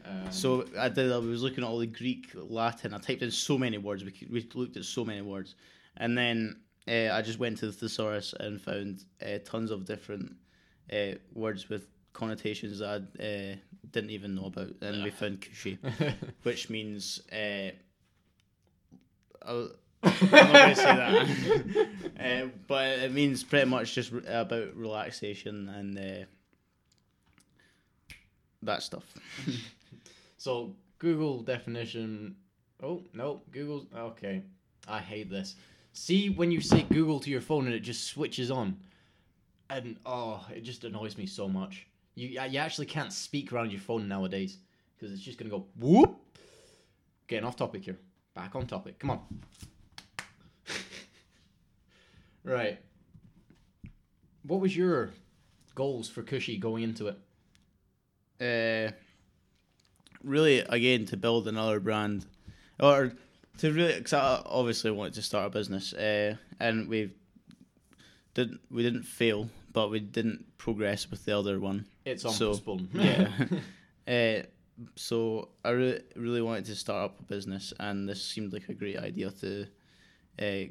Um, 0.05 0.31
So 0.33 0.67
I 0.79 0.89
did. 0.89 1.11
I 1.11 1.19
was 1.19 1.43
looking 1.43 1.65
at 1.65 1.67
all 1.67 1.79
the 1.79 1.87
Greek, 1.87 2.29
Latin. 2.35 2.93
I 2.95 2.99
typed 2.99 3.23
in 3.23 3.31
so 3.31 3.57
many 3.59 3.79
words. 3.79 4.05
We, 4.05 4.13
we 4.31 4.49
looked 4.55 4.77
at 4.77 4.85
so 4.85 5.05
many 5.05 5.23
words, 5.23 5.55
and 5.97 6.17
then 6.17 6.61
uh, 6.87 7.11
I 7.13 7.23
just 7.23 7.39
went 7.39 7.59
to 7.59 7.67
the 7.67 7.73
thesaurus 7.73 8.35
and 8.39 8.61
found 8.61 9.05
uh, 9.25 9.39
tons 9.45 9.71
of 9.71 9.85
different 9.87 10.33
uh, 10.93 11.13
words 11.35 11.69
with 11.69 11.87
connotations 12.13 12.79
that 12.81 12.89
I 13.19 13.23
uh, 13.23 13.57
didn't 13.91 14.11
even 14.11 14.35
know 14.35 14.47
about. 14.47 14.71
And 14.83 15.03
we 15.03 15.11
found 15.11 15.41
Cushy, 15.41 15.79
which 16.43 16.69
means. 16.71 17.21
Uh, 17.33 17.71
I'll- 20.03 20.13
I'm 20.23 20.31
not 20.31 20.53
going 20.53 20.69
to 20.71 20.77
say 20.77 20.85
that, 20.85 21.89
uh, 22.45 22.49
but 22.67 22.87
it 23.01 23.13
means 23.13 23.43
pretty 23.45 23.69
much 23.69 23.95
just 23.95 24.13
re- 24.13 24.23
about 24.27 24.75
relaxation 24.77 25.69
and 25.69 25.99
uh, 25.99 26.25
that 28.63 28.83
stuff. 28.83 29.05
So 30.37 30.75
Google 30.99 31.43
definition. 31.43 32.35
Oh 32.83 33.03
no, 33.13 33.43
Google's 33.51 33.85
okay. 33.95 34.43
I 34.89 34.99
hate 34.99 35.29
this. 35.29 35.55
See 35.93 36.31
when 36.31 36.51
you 36.51 36.63
say 36.63 36.81
Google 36.91 37.21
to 37.21 37.29
your 37.29 37.43
phone 37.43 37.67
and 37.67 37.75
it 37.75 37.81
just 37.81 38.07
switches 38.07 38.51
on, 38.51 38.79
and 39.69 39.97
oh, 40.07 40.43
it 40.51 40.63
just 40.63 40.85
annoys 40.85 41.19
me 41.19 41.27
so 41.27 41.47
much. 41.47 41.87
You 42.15 42.29
you 42.49 42.59
actually 42.59 42.87
can't 42.87 43.13
speak 43.13 43.53
around 43.53 43.71
your 43.71 43.83
phone 43.83 44.09
nowadays 44.09 44.57
because 44.97 45.13
it's 45.13 45.21
just 45.21 45.37
gonna 45.37 45.51
go 45.51 45.67
whoop. 45.79 46.17
Getting 47.27 47.45
off 47.47 47.57
topic 47.57 47.85
here. 47.85 47.99
Back 48.35 48.57
on 48.57 48.67
topic. 48.67 48.99
Come 48.99 49.11
on. 49.11 49.21
Right. 52.55 52.79
What 54.43 54.61
was 54.61 54.77
your 54.77 55.11
goals 55.75 56.09
for 56.09 56.23
Cushy 56.23 56.59
going 56.59 56.83
into 56.83 57.09
it? 57.09 57.19
uh, 58.41 58.91
really 60.25 60.61
again 60.61 61.05
to 61.07 61.17
build 61.17 61.47
another 61.47 61.81
brand 61.81 62.27
or 62.79 63.13
to 63.59 63.73
really 63.73 63.95
because 63.95 64.13
I 64.13 64.43
obviously 64.47 64.91
wanted 64.91 65.15
to 65.15 65.23
start 65.23 65.47
a 65.47 65.51
business 65.51 65.93
uh, 65.93 66.37
and 66.59 66.89
we 66.89 67.11
didn't 68.35 68.61
we 68.71 68.83
didn't 68.83 69.05
fail 69.05 69.49
but 69.73 69.91
we 69.91 70.01
didn't 70.01 70.47
progress 70.59 71.11
with 71.11 71.25
the 71.25 71.37
other 71.37 71.61
one 71.61 71.87
It's 72.05 72.25
on 72.25 72.33
So, 72.33 72.79
yeah 72.95 73.29
uh, 74.09 74.43
so 74.97 75.51
I 75.65 75.71
really 75.71 76.01
really 76.17 76.43
wanted 76.43 76.65
to 76.67 76.75
start 76.75 77.11
up 77.11 77.21
a 77.21 77.25
business 77.25 77.73
and 77.79 78.09
this 78.09 78.23
seemed 78.25 78.53
like 78.53 78.69
a 78.69 78.75
great 78.75 78.99
idea 78.99 79.31
to 79.31 79.67
uh, 80.39 80.69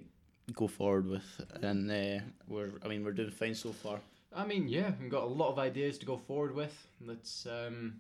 go 0.54 0.68
forward 0.68 1.08
with 1.08 1.42
and 1.62 1.92
uh, 1.92 2.24
we're 2.48 2.72
I 2.84 2.88
mean 2.88 3.04
we're 3.04 3.12
doing 3.12 3.32
fine 3.32 3.56
so 3.56 3.72
far 3.72 4.00
I 4.36 4.46
mean, 4.46 4.68
yeah, 4.68 4.92
we've 5.00 5.10
got 5.10 5.24
a 5.24 5.28
lot 5.28 5.50
of 5.50 5.60
ideas 5.60 5.98
to 6.00 6.06
go 6.06 6.18
forward 6.18 6.54
with. 6.54 6.88
That's 7.02 7.48
um, 7.48 7.96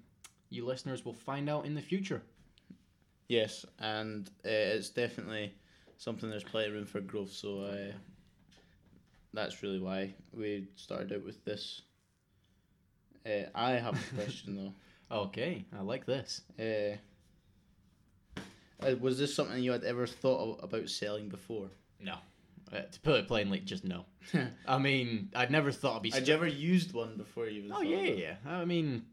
you 0.49 0.65
listeners 0.65 1.03
will 1.03 1.13
find 1.13 1.49
out 1.49 1.65
in 1.65 1.73
the 1.73 1.81
future. 1.81 2.21
Yes, 3.27 3.65
and 3.79 4.27
uh, 4.45 4.49
it's 4.49 4.89
definitely 4.89 5.53
something 5.97 6.29
there's 6.29 6.43
plenty 6.43 6.67
of 6.67 6.73
room 6.73 6.85
for 6.85 7.01
growth. 7.01 7.31
So 7.31 7.61
uh, 7.61 7.93
that's 9.33 9.63
really 9.63 9.79
why 9.79 10.13
we 10.31 10.67
started 10.75 11.13
out 11.13 11.25
with 11.25 11.43
this. 11.45 11.81
Uh, 13.25 13.49
I 13.55 13.71
have 13.71 13.95
a 13.95 14.15
question 14.15 14.55
though. 14.55 14.73
Okay, 15.11 15.65
I 15.75 15.81
like 15.81 16.05
this. 16.05 16.41
Uh, 16.59 16.97
uh, 18.85 18.95
was 18.99 19.17
this 19.17 19.33
something 19.33 19.63
you 19.63 19.71
had 19.71 19.83
ever 19.83 20.05
thought 20.05 20.59
about 20.61 20.87
selling 20.87 21.29
before? 21.29 21.71
No, 21.99 22.17
uh, 22.73 22.81
to 22.91 22.99
put 23.01 23.19
it 23.19 23.27
plainly, 23.27 23.59
just 23.59 23.83
no. 23.83 24.05
I 24.67 24.77
mean, 24.77 25.29
I'd 25.35 25.51
never 25.51 25.71
thought 25.71 25.97
I'd 25.97 26.01
be. 26.03 26.09
Had 26.11 26.27
you 26.27 26.33
ever 26.33 26.47
used 26.47 26.93
one 26.93 27.15
before 27.17 27.45
you? 27.47 27.59
even 27.63 27.71
oh 27.73 27.81
yeah, 27.81 28.01
yeah. 28.01 28.35
I 28.45 28.65
mean, 28.65 29.05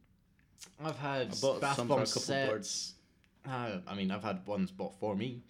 I've 0.84 0.98
had 0.98 1.28
I 1.32 1.34
bought 1.40 1.60
bath 1.60 1.76
some 1.76 1.86
for 1.88 1.94
bomb 1.94 2.02
a 2.02 2.06
couple 2.06 2.20
sets. 2.22 2.50
birds. 2.50 2.92
Uh, 3.48 3.78
I 3.86 3.94
mean, 3.94 4.10
I've 4.10 4.24
had 4.24 4.44
ones 4.46 4.70
bought 4.70 4.98
for 4.98 5.14
me. 5.14 5.42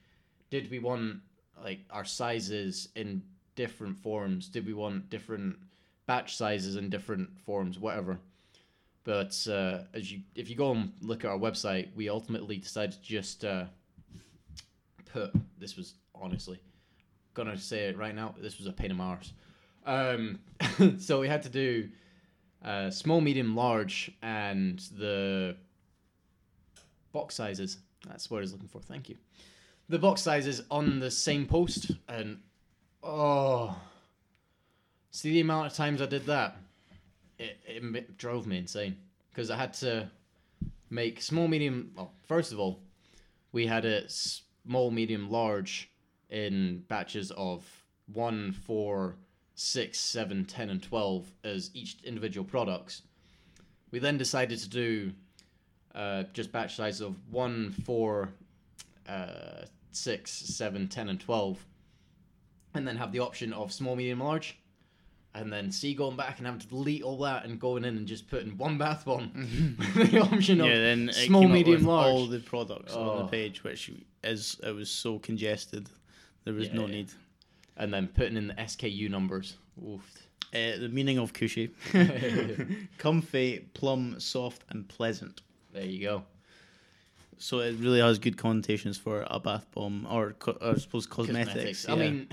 Did 0.48 0.70
we 0.70 0.78
want 0.78 1.20
like 1.62 1.80
our 1.90 2.04
sizes 2.04 2.88
in 2.96 3.22
different 3.56 3.98
forms? 3.98 4.48
Did 4.48 4.66
we 4.66 4.72
want 4.72 5.10
different 5.10 5.56
batch 6.06 6.36
sizes 6.36 6.76
and 6.76 6.90
different 6.90 7.40
forms? 7.40 7.78
Whatever. 7.78 8.18
But 9.02 9.46
uh, 9.50 9.78
as 9.94 10.10
you, 10.10 10.20
if 10.34 10.48
you 10.48 10.56
go 10.56 10.72
and 10.72 10.92
look 11.00 11.24
at 11.24 11.30
our 11.30 11.38
website, 11.38 11.94
we 11.94 12.08
ultimately 12.08 12.56
decided 12.58 12.92
to 12.92 13.02
just 13.02 13.44
uh, 13.44 13.64
put. 15.12 15.32
This 15.58 15.76
was 15.76 15.94
honestly 16.14 16.60
gonna 17.34 17.56
say 17.56 17.88
it 17.88 17.98
right 17.98 18.14
now. 18.14 18.34
This 18.40 18.58
was 18.58 18.66
a 18.66 18.72
pain 18.72 18.90
in 18.90 18.96
my 18.96 19.04
arse. 19.04 19.32
Um, 19.84 20.40
so 20.98 21.20
we 21.20 21.28
had 21.28 21.42
to 21.44 21.48
do 21.48 21.88
uh, 22.64 22.90
small, 22.90 23.20
medium, 23.20 23.54
large, 23.54 24.10
and 24.22 24.80
the 24.98 25.56
box 27.12 27.36
sizes. 27.36 27.78
That's 28.08 28.30
what 28.30 28.38
I 28.38 28.40
was 28.40 28.52
looking 28.52 28.68
for. 28.68 28.80
Thank 28.80 29.08
you. 29.08 29.16
The 29.88 29.98
box 29.98 30.22
sizes 30.22 30.62
on 30.70 30.98
the 30.98 31.10
same 31.10 31.46
post, 31.46 31.92
and 32.08 32.38
oh, 33.06 33.76
see 35.10 35.30
the 35.30 35.40
amount 35.40 35.68
of 35.68 35.74
times 35.74 36.02
I 36.02 36.06
did 36.06 36.26
that. 36.26 36.56
It, 37.38 37.58
it, 37.66 38.18
drove 38.18 38.46
me 38.46 38.58
insane 38.58 38.96
because 39.30 39.50
I 39.50 39.56
had 39.56 39.74
to 39.74 40.10
make 40.90 41.20
small, 41.20 41.48
medium. 41.48 41.92
Well, 41.94 42.12
first 42.26 42.52
of 42.52 42.58
all, 42.58 42.80
we 43.52 43.66
had 43.66 43.84
a 43.84 44.08
small, 44.08 44.90
medium, 44.90 45.30
large 45.30 45.90
in 46.30 46.82
batches 46.88 47.30
of 47.32 47.64
one, 48.12 48.52
four, 48.52 49.16
six, 49.54 49.98
seven, 49.98 50.44
ten, 50.44 50.70
and 50.70 50.82
twelve 50.82 51.30
as 51.44 51.70
each 51.74 51.98
individual 52.04 52.44
products. 52.44 53.02
We 53.90 53.98
then 53.98 54.18
decided 54.18 54.58
to 54.60 54.68
do 54.68 55.12
uh, 55.94 56.24
just 56.32 56.52
batch 56.52 56.76
size 56.76 57.00
of 57.00 57.16
one, 57.30 57.70
four, 57.84 58.30
uh, 59.08 59.64
six, 59.90 60.30
seven, 60.30 60.88
ten, 60.88 61.08
and 61.08 61.20
twelve, 61.20 61.64
and 62.76 62.86
then 62.86 62.96
have 62.96 63.12
the 63.12 63.20
option 63.20 63.52
of 63.52 63.72
small, 63.72 63.96
medium, 63.96 64.20
large. 64.20 64.58
And 65.34 65.52
then 65.52 65.70
see 65.70 65.92
going 65.94 66.16
back 66.16 66.38
and 66.38 66.46
having 66.46 66.60
to 66.62 66.66
delete 66.66 67.02
all 67.02 67.18
that 67.18 67.44
and 67.44 67.60
going 67.60 67.84
in 67.84 67.98
and 67.98 68.06
just 68.06 68.26
putting 68.26 68.56
one 68.56 68.78
bath 68.78 69.04
bomb. 69.04 69.30
the 69.94 70.20
option 70.20 70.62
of 70.62 70.66
yeah, 70.68 70.78
then 70.78 71.10
small, 71.12 71.46
medium, 71.46 71.84
large. 71.84 72.06
all 72.06 72.26
the 72.26 72.38
products 72.40 72.94
on 72.94 73.06
Oh. 73.06 73.18
the 73.18 73.28
page, 73.28 73.62
which 73.62 73.90
is 74.24 74.58
it 74.62 74.74
was 74.74 74.88
so 74.88 75.18
congested, 75.18 75.90
there 76.44 76.54
was 76.54 76.72
no 76.72 76.86
Yeah. 76.86 76.92
need. 76.94 77.08
and 77.76 77.92
then 77.92 78.06
putting 78.08 78.38
in 78.38 78.46
the 78.48 78.54
SKU 78.54 79.10
numbers. 79.10 79.58
Oof. 79.86 80.00
Uh, 80.54 80.78
the 80.78 80.88
meaning 80.90 81.18
of 81.18 81.34
Cushy: 81.34 81.68
comfy, 82.98 83.66
plum, 83.74 84.18
soft, 84.18 84.62
and 84.70 84.88
pleasant. 84.88 85.42
There 85.74 85.84
you 85.84 86.00
go. 86.02 86.22
So 87.38 87.58
it 87.60 87.76
really 87.78 88.00
has 88.00 88.18
good 88.18 88.38
connotations 88.38 88.96
for 88.96 89.26
a 89.28 89.38
bath 89.38 89.66
bomb, 89.74 90.06
or, 90.10 90.32
co- 90.32 90.56
or 90.60 90.70
I 90.70 90.74
suppose 90.78 91.06
cosmetics. 91.06 91.86
I 91.88 91.92
yeah. 91.94 91.98
mean, 91.98 92.28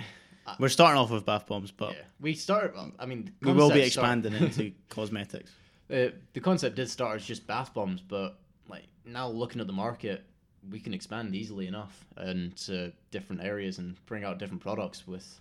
we're 0.60 0.70
starting 0.70 1.00
off 1.00 1.12
with 1.12 1.26
bath 1.26 1.48
bombs, 1.48 1.72
but 1.72 1.92
yeah. 1.92 2.02
we 2.20 2.34
started. 2.34 2.74
I 3.00 3.06
mean, 3.06 3.32
we 3.42 3.52
will 3.52 3.70
be 3.70 3.82
concept 3.82 3.94
start- 3.94 4.18
expanding 4.18 4.34
into 4.34 4.72
cosmetics. 4.90 5.52
Uh, 5.92 6.08
the 6.34 6.40
concept 6.42 6.76
did 6.76 6.90
start 6.90 7.18
as 7.18 7.26
just 7.26 7.46
bath 7.48 7.74
bombs, 7.74 8.02
but 8.02 8.38
like 8.70 8.86
now 9.06 9.28
looking 9.28 9.62
at 9.62 9.68
the 9.68 9.74
market, 9.74 10.24
we 10.72 10.80
can 10.80 10.94
expand 10.94 11.36
easily 11.36 11.68
enough 11.68 12.06
into 12.26 12.92
different 13.12 13.42
areas 13.44 13.78
and 13.78 13.96
bring 14.06 14.24
out 14.24 14.40
different 14.40 14.62
products 14.62 15.08
with. 15.08 15.40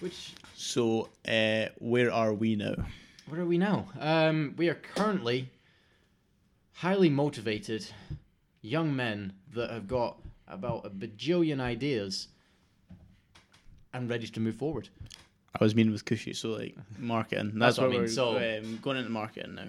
Which 0.00 0.32
So, 0.54 1.10
uh, 1.28 1.66
where 1.78 2.10
are 2.10 2.32
we 2.32 2.56
now? 2.56 2.74
where 3.28 3.40
are 3.42 3.46
we 3.46 3.58
now? 3.58 3.86
Um, 4.00 4.54
we 4.56 4.68
are 4.68 4.74
currently 4.74 5.48
highly 6.72 7.08
motivated 7.10 7.86
young 8.62 8.94
men 8.94 9.34
that 9.54 9.70
have 9.70 9.86
got 9.86 10.18
about 10.48 10.84
a 10.84 10.90
bajillion 10.90 11.60
ideas 11.60 12.28
and 13.92 14.08
ready 14.08 14.26
to 14.28 14.40
move 14.40 14.56
forward. 14.56 14.88
I 15.58 15.64
was 15.64 15.74
meaning 15.74 15.92
with 15.92 16.04
Cushy, 16.04 16.32
so 16.32 16.50
like 16.50 16.76
marketing. 16.98 17.52
That's, 17.54 17.76
That's 17.76 17.78
what 17.78 17.86
I 17.86 17.90
mean, 17.90 18.00
we're 18.02 18.08
so- 18.08 18.36
um, 18.36 18.78
going 18.82 18.96
into 18.96 19.10
marketing 19.10 19.54
now. 19.54 19.68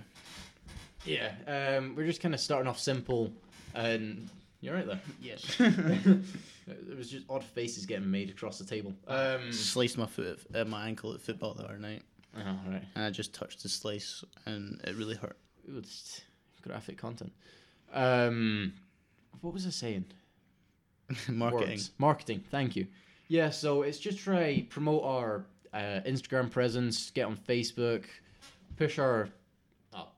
Yeah, 1.05 1.31
um, 1.47 1.95
we're 1.95 2.05
just 2.05 2.21
kind 2.21 2.35
of 2.35 2.39
starting 2.39 2.67
off 2.67 2.77
simple, 2.77 3.31
and 3.73 4.29
you're 4.59 4.75
right 4.75 4.85
there. 4.85 5.01
Yes. 5.19 5.55
there 5.57 6.95
was 6.95 7.09
just 7.09 7.25
odd 7.27 7.43
faces 7.43 7.87
getting 7.87 8.09
made 8.11 8.29
across 8.29 8.59
the 8.59 8.65
table. 8.65 8.93
Um, 9.07 9.51
Sliced 9.51 9.97
my 9.97 10.05
foot, 10.05 10.39
at, 10.53 10.61
uh, 10.61 10.65
my 10.65 10.87
ankle 10.87 11.13
at 11.15 11.21
football 11.21 11.55
the 11.55 11.63
other 11.63 11.79
night, 11.79 12.03
oh, 12.37 12.59
right. 12.69 12.83
and 12.93 13.03
I 13.03 13.09
just 13.09 13.33
touched 13.33 13.63
the 13.63 13.69
slice, 13.69 14.23
and 14.45 14.79
it 14.83 14.95
really 14.95 15.15
hurt. 15.15 15.37
Ooh, 15.71 15.79
it's 15.79 16.21
graphic 16.61 16.99
content. 16.99 17.33
Um, 17.91 18.73
what 19.41 19.53
was 19.53 19.65
I 19.65 19.71
saying? 19.71 20.05
marketing. 21.29 21.69
Words. 21.69 21.91
Marketing. 21.97 22.43
Thank 22.51 22.75
you. 22.75 22.85
Yeah, 23.31 23.49
so 23.49 23.83
it's 23.83 23.97
just 23.97 24.19
try 24.19 24.67
promote 24.69 25.05
our 25.05 25.45
uh, 25.73 26.01
Instagram 26.05 26.51
presence, 26.51 27.11
get 27.11 27.27
on 27.27 27.37
Facebook, 27.37 28.03
push 28.75 28.99
our, 28.99 29.29
oh, 29.93 30.09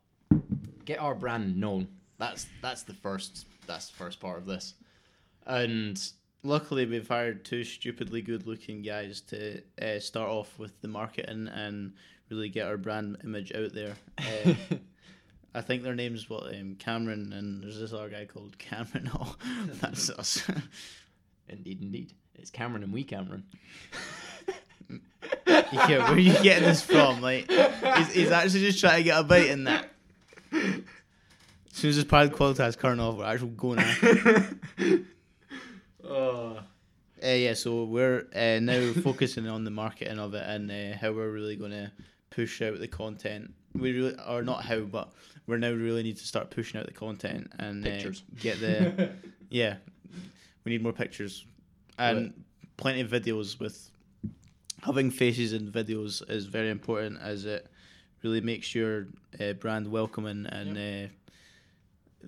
get 0.83 0.99
our 0.99 1.13
brand 1.13 1.55
known. 1.55 1.87
That's 2.17 2.47
that's 2.63 2.81
the 2.81 2.95
first 2.95 3.45
that's 3.67 3.89
the 3.89 3.97
first 3.97 4.19
part 4.19 4.39
of 4.39 4.47
this, 4.47 4.73
and 5.45 6.01
Luckily, 6.45 6.85
we've 6.85 7.07
hired 7.07 7.45
two 7.45 7.63
stupidly 7.63 8.21
good-looking 8.21 8.81
guys 8.81 9.21
to 9.21 9.61
uh, 9.81 9.99
start 9.99 10.29
off 10.29 10.59
with 10.59 10.81
the 10.81 10.89
marketing 10.89 11.47
and 11.47 11.93
really 12.29 12.49
get 12.49 12.67
our 12.67 12.75
brand 12.75 13.17
image 13.23 13.53
out 13.53 13.73
there. 13.73 13.95
Uh, 15.55 15.55
I 15.55 15.61
think 15.61 15.83
their 15.83 15.93
names 15.93 16.31
what 16.31 16.53
um, 16.55 16.75
Cameron 16.79 17.31
and 17.31 17.63
there's 17.63 17.79
this 17.79 17.93
other 17.93 18.09
guy 18.09 18.25
called 18.25 18.57
Cameron. 18.57 19.11
Oh, 19.19 19.35
that's 19.79 20.09
us. 20.09 20.41
indeed, 21.47 21.83
indeed, 21.83 22.13
it's 22.43 22.51
Cameron 22.51 22.83
and 22.83 22.91
we 22.91 23.05
Cameron. 23.05 23.45
yeah, 25.47 25.87
where 25.87 26.11
are 26.11 26.19
you 26.19 26.33
getting 26.43 26.65
this 26.67 26.81
from? 26.81 27.21
Like, 27.21 27.49
he's, 27.49 28.13
he's 28.13 28.31
actually 28.31 28.59
just 28.59 28.81
trying 28.81 28.97
to 28.97 29.03
get 29.03 29.17
a 29.17 29.23
bite 29.23 29.47
in 29.47 29.63
that. 29.63 29.89
As 30.51 30.81
soon 31.71 31.89
as 31.89 31.95
this 31.95 32.03
pad 32.03 32.33
qualitas 32.33 32.77
current 32.77 32.99
off, 32.99 33.15
we're 33.15 33.23
actually 33.23 33.51
going 33.51 33.79
after. 33.79 34.57
Uh, 36.07 36.55
Uh, 37.23 37.27
yeah, 37.27 37.53
so 37.53 37.85
we're 37.85 38.27
uh, 38.35 38.59
now 38.59 38.91
focusing 39.01 39.47
on 39.47 39.63
the 39.63 39.71
marketing 39.71 40.19
of 40.19 40.33
it 40.33 40.43
and 40.45 40.69
uh, 40.69 40.97
how 40.97 41.13
we're 41.13 41.31
really 41.31 41.55
going 41.55 41.71
to 41.71 41.89
push 42.29 42.61
out 42.61 42.77
the 42.77 42.87
content. 42.89 43.53
We 43.73 43.93
really, 43.93 44.15
or 44.27 44.43
not 44.43 44.65
how, 44.65 44.81
but 44.81 45.13
we're 45.47 45.57
now 45.57 45.71
really 45.71 46.03
need 46.03 46.17
to 46.17 46.27
start 46.27 46.49
pushing 46.49 46.81
out 46.81 46.85
the 46.85 46.91
content 46.91 47.49
and 47.57 47.87
uh, 47.87 47.91
Pictures. 47.91 48.23
get 48.41 48.59
the 48.59 49.11
yeah. 49.49 49.77
We 50.65 50.73
need 50.73 50.83
more 50.83 50.91
pictures 50.91 51.45
and 51.97 52.33
plenty 52.77 53.01
of 53.01 53.09
videos. 53.09 53.59
With 53.59 53.89
having 54.83 55.11
faces 55.11 55.53
in 55.53 55.71
videos 55.71 56.27
is 56.29 56.45
very 56.45 56.69
important 56.69 57.19
as 57.21 57.45
it 57.45 57.67
really 58.23 58.41
makes 58.41 58.73
your 58.75 59.07
uh, 59.39 59.53
brand 59.53 59.87
welcoming 59.89 60.45
and 60.45 60.77
uh, 60.77 61.09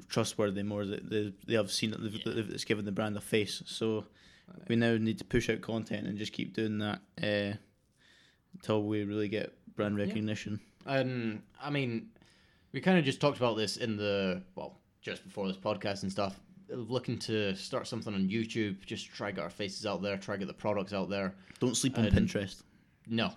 trustworthy. 0.10 0.64
More 0.64 0.86
that 0.86 1.10
they, 1.10 1.34
they 1.48 1.54
have 1.56 1.72
seen 1.72 1.94
it, 1.94 2.02
they've, 2.02 2.14
Yeah. 2.26 2.34
they've- 2.34 2.50
it's 2.52 2.66
given 2.66 2.86
the 2.86 2.92
brand 2.92 3.18
a 3.18 3.22
face. 3.22 3.64
So 3.66 4.06
we 4.68 4.76
now 4.76 4.98
need 4.98 5.18
to 5.20 5.26
push 5.26 5.50
out 5.50 5.62
content 5.62 6.08
and 6.08 6.18
just 6.18 6.34
keep 6.34 6.54
doing 6.54 6.78
that 6.80 7.02
uh, 7.22 7.58
until 8.54 8.84
we 8.84 9.04
really 9.04 9.30
get 9.30 9.54
brand 9.76 9.98
recognition. 9.98 10.60
And 10.86 11.42
I 11.62 11.70
mean, 11.70 12.10
we 12.72 12.82
kind 12.82 12.98
of 13.00 13.06
just 13.06 13.20
talked 13.20 13.38
about 13.38 13.58
this 13.58 13.78
in 13.78 13.98
the 13.98 14.44
well, 14.56 14.78
just 15.02 15.24
before 15.24 15.48
this 15.48 15.58
podcast 15.58 16.04
and 16.04 16.12
stuff. 16.12 16.40
Looking 16.70 17.18
to 17.20 17.56
start 17.56 17.88
something 17.88 18.14
on 18.14 18.28
YouTube, 18.30 18.84
just 18.86 19.08
try 19.14 19.32
get 19.32 19.44
our 19.44 19.50
faces 19.50 19.86
out 19.86 20.02
there, 20.02 20.18
try 20.18 20.38
get 20.38 20.48
the 20.48 20.54
products 20.54 20.94
out 20.94 21.10
there. 21.10 21.36
Don't 21.60 21.76
sleep 21.78 21.98
on 21.98 22.06
And- 22.06 22.16
Pinterest. 22.30 22.64
No, 23.08 23.32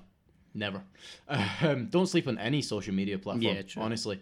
never. 0.54 0.82
Um, 1.62 1.86
don't 1.90 2.06
sleep 2.06 2.26
on 2.28 2.38
any 2.38 2.62
social 2.62 2.94
media 2.94 3.18
platform. 3.18 3.54
Yeah, 3.54 3.62
true. 3.62 3.82
honestly, 3.82 4.20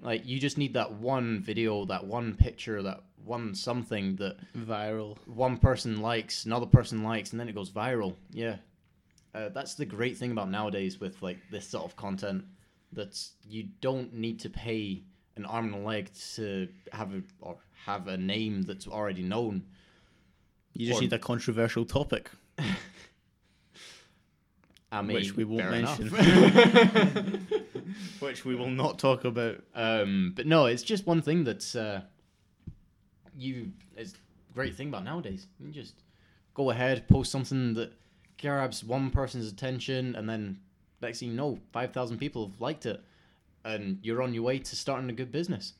like 0.00 0.26
you 0.26 0.40
just 0.40 0.58
need 0.58 0.74
that 0.74 0.90
one 0.92 1.40
video, 1.40 1.84
that 1.84 2.04
one 2.04 2.34
picture, 2.34 2.82
that 2.82 3.02
one 3.24 3.54
something 3.54 4.16
that 4.16 4.36
Viral. 4.54 5.16
one 5.26 5.56
person 5.58 6.00
likes, 6.00 6.44
another 6.44 6.66
person 6.66 7.04
likes, 7.04 7.30
and 7.30 7.38
then 7.38 7.48
it 7.48 7.54
goes 7.54 7.70
viral. 7.70 8.16
Yeah, 8.32 8.56
uh, 9.34 9.50
that's 9.50 9.74
the 9.74 9.86
great 9.86 10.16
thing 10.16 10.32
about 10.32 10.50
nowadays 10.50 10.98
with 10.98 11.22
like 11.22 11.38
this 11.52 11.68
sort 11.68 11.84
of 11.84 11.94
content. 11.94 12.44
That's 12.92 13.34
you 13.48 13.68
don't 13.80 14.12
need 14.14 14.40
to 14.40 14.50
pay 14.50 15.04
an 15.36 15.44
arm 15.46 15.66
and 15.72 15.82
a 15.82 15.86
leg 15.86 16.10
to 16.34 16.68
have 16.92 17.12
a 17.14 17.22
or 17.40 17.56
have 17.86 18.06
a 18.08 18.16
name 18.16 18.62
that's 18.62 18.86
already 18.86 19.22
known. 19.22 19.64
You 20.74 20.86
just 20.88 20.98
Or- 20.98 21.02
need 21.02 21.12
a 21.12 21.18
controversial 21.18 21.84
topic, 21.84 22.30
I 24.90 25.00
mean, 25.02 25.14
which 25.14 25.34
we 25.36 25.44
won't 25.44 25.70
mention. 25.70 26.08
which 28.20 28.44
we 28.44 28.54
will 28.54 28.70
not 28.70 28.98
talk 28.98 29.24
about. 29.24 29.62
um, 29.74 30.32
but 30.36 30.46
no, 30.46 30.66
it's 30.66 30.82
just 30.82 31.06
one 31.06 31.22
thing 31.22 31.44
that's 31.44 31.74
uh, 31.74 32.02
you. 33.36 33.72
It's 33.96 34.12
a 34.12 34.54
great 34.54 34.74
thing 34.76 34.88
about 34.88 35.04
nowadays. 35.04 35.46
You 35.58 35.70
just 35.72 35.94
go 36.54 36.70
ahead, 36.70 37.08
post 37.08 37.30
something 37.32 37.72
that 37.74 37.92
grabs 38.40 38.84
one 38.84 39.10
person's 39.10 39.50
attention, 39.50 40.14
and 40.14 40.28
then 40.28 40.58
next 41.00 41.20
thing 41.20 41.30
you 41.30 41.34
know, 41.36 41.58
five 41.72 41.92
thousand 41.92 42.18
people 42.18 42.48
have 42.48 42.60
liked 42.60 42.84
it, 42.86 43.02
and 43.64 43.98
you're 44.02 44.22
on 44.22 44.34
your 44.34 44.42
way 44.42 44.58
to 44.58 44.76
starting 44.76 45.10
a 45.10 45.14
good 45.14 45.32
business. 45.32 45.74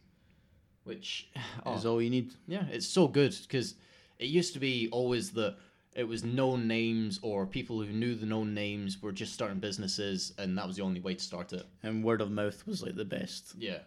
Which, 0.85 1.31
oh, 1.67 1.75
Is 1.75 1.87
all 1.87 2.03
you 2.03 2.11
need. 2.11 2.35
yeah, 2.47 2.67
it's 2.71 2.87
so 2.89 3.09
good 3.09 3.37
because 3.43 3.75
it 4.19 4.29
used 4.29 4.53
to 4.55 4.61
be 4.61 4.89
always 4.91 5.31
that 5.33 5.57
it 5.95 6.05
was 6.09 6.25
known 6.25 6.67
names 6.67 7.19
or 7.23 7.47
people 7.47 7.83
who 7.83 7.93
knew 7.93 8.15
the 8.15 8.27
known 8.27 8.55
names 8.55 9.03
were 9.03 9.13
just 9.13 9.35
starting 9.35 9.59
businesses, 9.59 10.33
and 10.39 10.57
that 10.57 10.67
was 10.67 10.77
the 10.77 10.83
only 10.83 11.01
way 11.01 11.15
to 11.15 11.23
start 11.23 11.53
it. 11.53 11.67
And 11.83 12.03
word 12.03 12.21
of 12.21 12.31
mouth 12.31 12.67
was 12.67 12.83
like 12.83 12.97
the 12.97 13.05
best. 13.05 13.55
Yeah. 13.59 13.79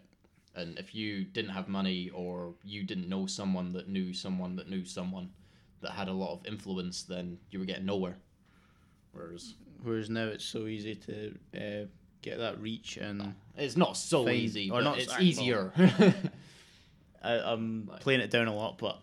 And 0.56 0.78
if 0.80 0.96
you 0.96 1.26
didn't 1.26 1.52
have 1.52 1.68
money 1.68 2.12
or 2.14 2.54
you 2.64 2.84
didn't 2.84 3.10
know 3.10 3.26
someone 3.26 3.74
that 3.74 3.90
knew 3.90 4.14
someone 4.14 4.56
that 4.56 4.70
knew 4.70 4.86
someone 4.86 5.30
that 5.82 5.92
had 5.92 6.08
a 6.08 6.14
lot 6.14 6.32
of 6.34 6.46
influence, 6.46 7.04
then 7.04 7.38
you 7.50 7.60
were 7.60 7.66
getting 7.66 7.86
nowhere. 7.86 8.18
Whereas 9.12 9.56
Whereas 9.84 10.10
now 10.10 10.28
it's 10.28 10.46
so 10.46 10.68
easy 10.68 10.96
to 10.96 11.36
uh, 11.56 11.86
get 12.26 12.40
that 12.40 12.60
reach, 12.60 12.98
and 12.98 13.34
it's 13.56 13.78
not 13.78 13.96
so 13.96 14.26
Fine. 14.26 14.36
easy, 14.36 14.70
Or 14.72 14.80
but 14.80 14.84
not 14.84 14.98
it's 15.00 15.18
easier. 15.20 15.72
I, 17.24 17.34
I'm 17.40 17.86
Like- 17.88 18.02
playing 18.02 18.22
it 18.22 18.30
down 18.32 18.48
a 18.48 18.56
lot. 18.56 18.78
But 18.78 19.00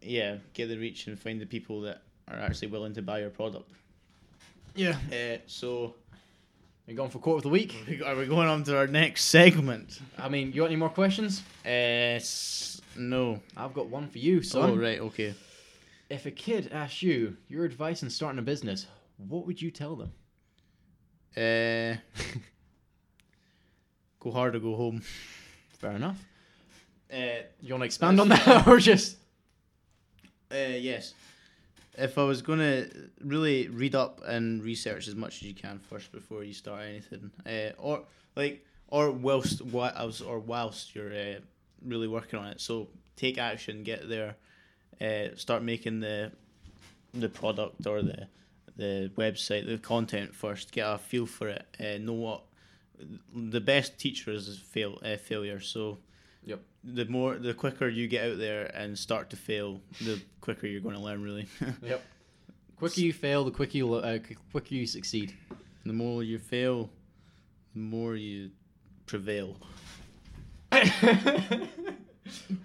yeah, 0.00 0.36
get 0.54 0.68
the 0.68 0.78
reach 0.78 1.06
and 1.06 1.18
find 1.18 1.40
the 1.40 1.46
people 1.46 1.82
that 1.82 2.02
are 2.28 2.38
actually 2.38 2.68
willing 2.68 2.94
to 2.94 3.02
buy 3.02 3.20
your 3.20 3.30
product. 3.30 3.70
yeah. 4.74 4.96
Uh, 5.12 5.38
so 5.46 5.94
We're 6.86 6.96
going 6.96 7.10
for 7.10 7.18
quote 7.18 7.38
of 7.38 7.42
the 7.42 7.48
week? 7.48 7.74
are 8.06 8.16
we 8.16 8.26
going 8.26 8.48
on 8.48 8.62
to 8.64 8.76
our 8.78 8.86
next 8.86 9.24
segment? 9.24 10.00
I 10.16 10.28
mean, 10.28 10.48
you 10.52 10.60
got 10.62 10.66
any 10.66 10.76
more 10.76 10.88
questions? 10.90 11.42
Uh, 11.66 12.20
no. 12.96 13.40
I've 13.56 13.74
got 13.74 13.86
one 13.88 14.08
for 14.08 14.18
you, 14.18 14.42
son. 14.42 14.70
Oh 14.70 14.76
right, 14.76 15.00
okay. 15.00 15.34
If 16.08 16.26
a 16.26 16.30
kid 16.30 16.70
asked 16.72 17.02
you 17.02 17.36
your 17.48 17.64
advice 17.64 18.02
in 18.02 18.10
starting 18.10 18.38
a 18.38 18.42
business, 18.42 18.86
what 19.16 19.46
would 19.46 19.60
you 19.62 19.70
tell 19.70 19.94
them? 19.96 20.12
Uh, 21.36 21.94
go 24.20 24.30
hard 24.30 24.54
or 24.54 24.60
go 24.60 24.76
home. 24.76 25.02
Fair 25.78 25.92
enough. 25.92 26.22
Uh, 27.12 27.42
You 27.60 27.74
want 27.74 27.82
to 27.82 27.86
expand 27.86 28.20
on 28.20 28.28
that 28.28 28.66
or 28.68 28.78
just. 28.78 29.16
Uh, 30.52 30.76
yes. 30.78 31.14
If 31.98 32.16
I 32.18 32.22
was 32.24 32.40
gonna 32.42 32.86
really 33.20 33.68
read 33.68 33.94
up 33.94 34.20
and 34.24 34.62
research 34.62 35.08
as 35.08 35.14
much 35.16 35.36
as 35.36 35.42
you 35.42 35.54
can 35.54 35.78
first 35.78 36.12
before 36.12 36.44
you 36.44 36.52
start 36.52 36.82
anything, 36.82 37.30
uh, 37.44 37.72
or 37.78 38.04
like, 38.36 38.64
or 38.88 39.10
whilst 39.10 39.60
whilst 39.62 40.22
or 40.22 40.38
whilst 40.38 40.94
you're 40.94 41.12
uh, 41.12 41.40
really 41.84 42.06
working 42.08 42.38
on 42.38 42.46
it, 42.46 42.60
so 42.60 42.88
take 43.16 43.38
action, 43.38 43.82
get 43.82 44.08
there, 44.08 44.36
uh, 45.00 45.34
start 45.36 45.62
making 45.62 46.00
the 46.00 46.30
the 47.12 47.28
product 47.28 47.86
or 47.86 48.02
the 48.02 48.28
the 48.76 49.10
website, 49.18 49.66
the 49.66 49.76
content 49.78 50.34
first. 50.34 50.72
Get 50.72 50.86
a 50.86 50.96
feel 50.96 51.26
for 51.26 51.48
it. 51.48 51.66
Uh, 51.78 51.98
know 51.98 52.12
what 52.14 52.42
the 53.34 53.60
best 53.60 53.98
teacher 53.98 54.30
is 54.32 54.58
fail 54.70 54.98
uh, 55.04 55.16
failure. 55.16 55.60
So 55.60 55.98
Yep. 56.46 56.60
the 56.84 57.04
more 57.04 57.36
the 57.36 57.52
quicker 57.54 57.88
you 57.88 58.08
get 58.08 58.30
out 58.30 58.38
there 58.38 58.66
and 58.74 58.98
start 58.98 59.28
to 59.30 59.36
fail, 59.36 59.80
the 60.00 60.20
quicker 60.40 60.66
you're 60.66 60.80
going 60.80 60.94
to 60.96 61.00
learn. 61.00 61.22
Really, 61.22 61.46
Yep. 61.82 62.02
quicker 62.76 63.00
you 63.00 63.12
fail, 63.12 63.44
the 63.44 63.50
quicker 63.50 63.76
you 63.78 63.94
uh, 63.94 64.18
quicker 64.50 64.74
you 64.74 64.86
succeed. 64.86 65.34
the 65.84 65.92
more 65.92 66.22
you 66.22 66.38
fail, 66.38 66.88
the 67.74 67.80
more 67.80 68.16
you 68.16 68.50
prevail. 69.06 69.56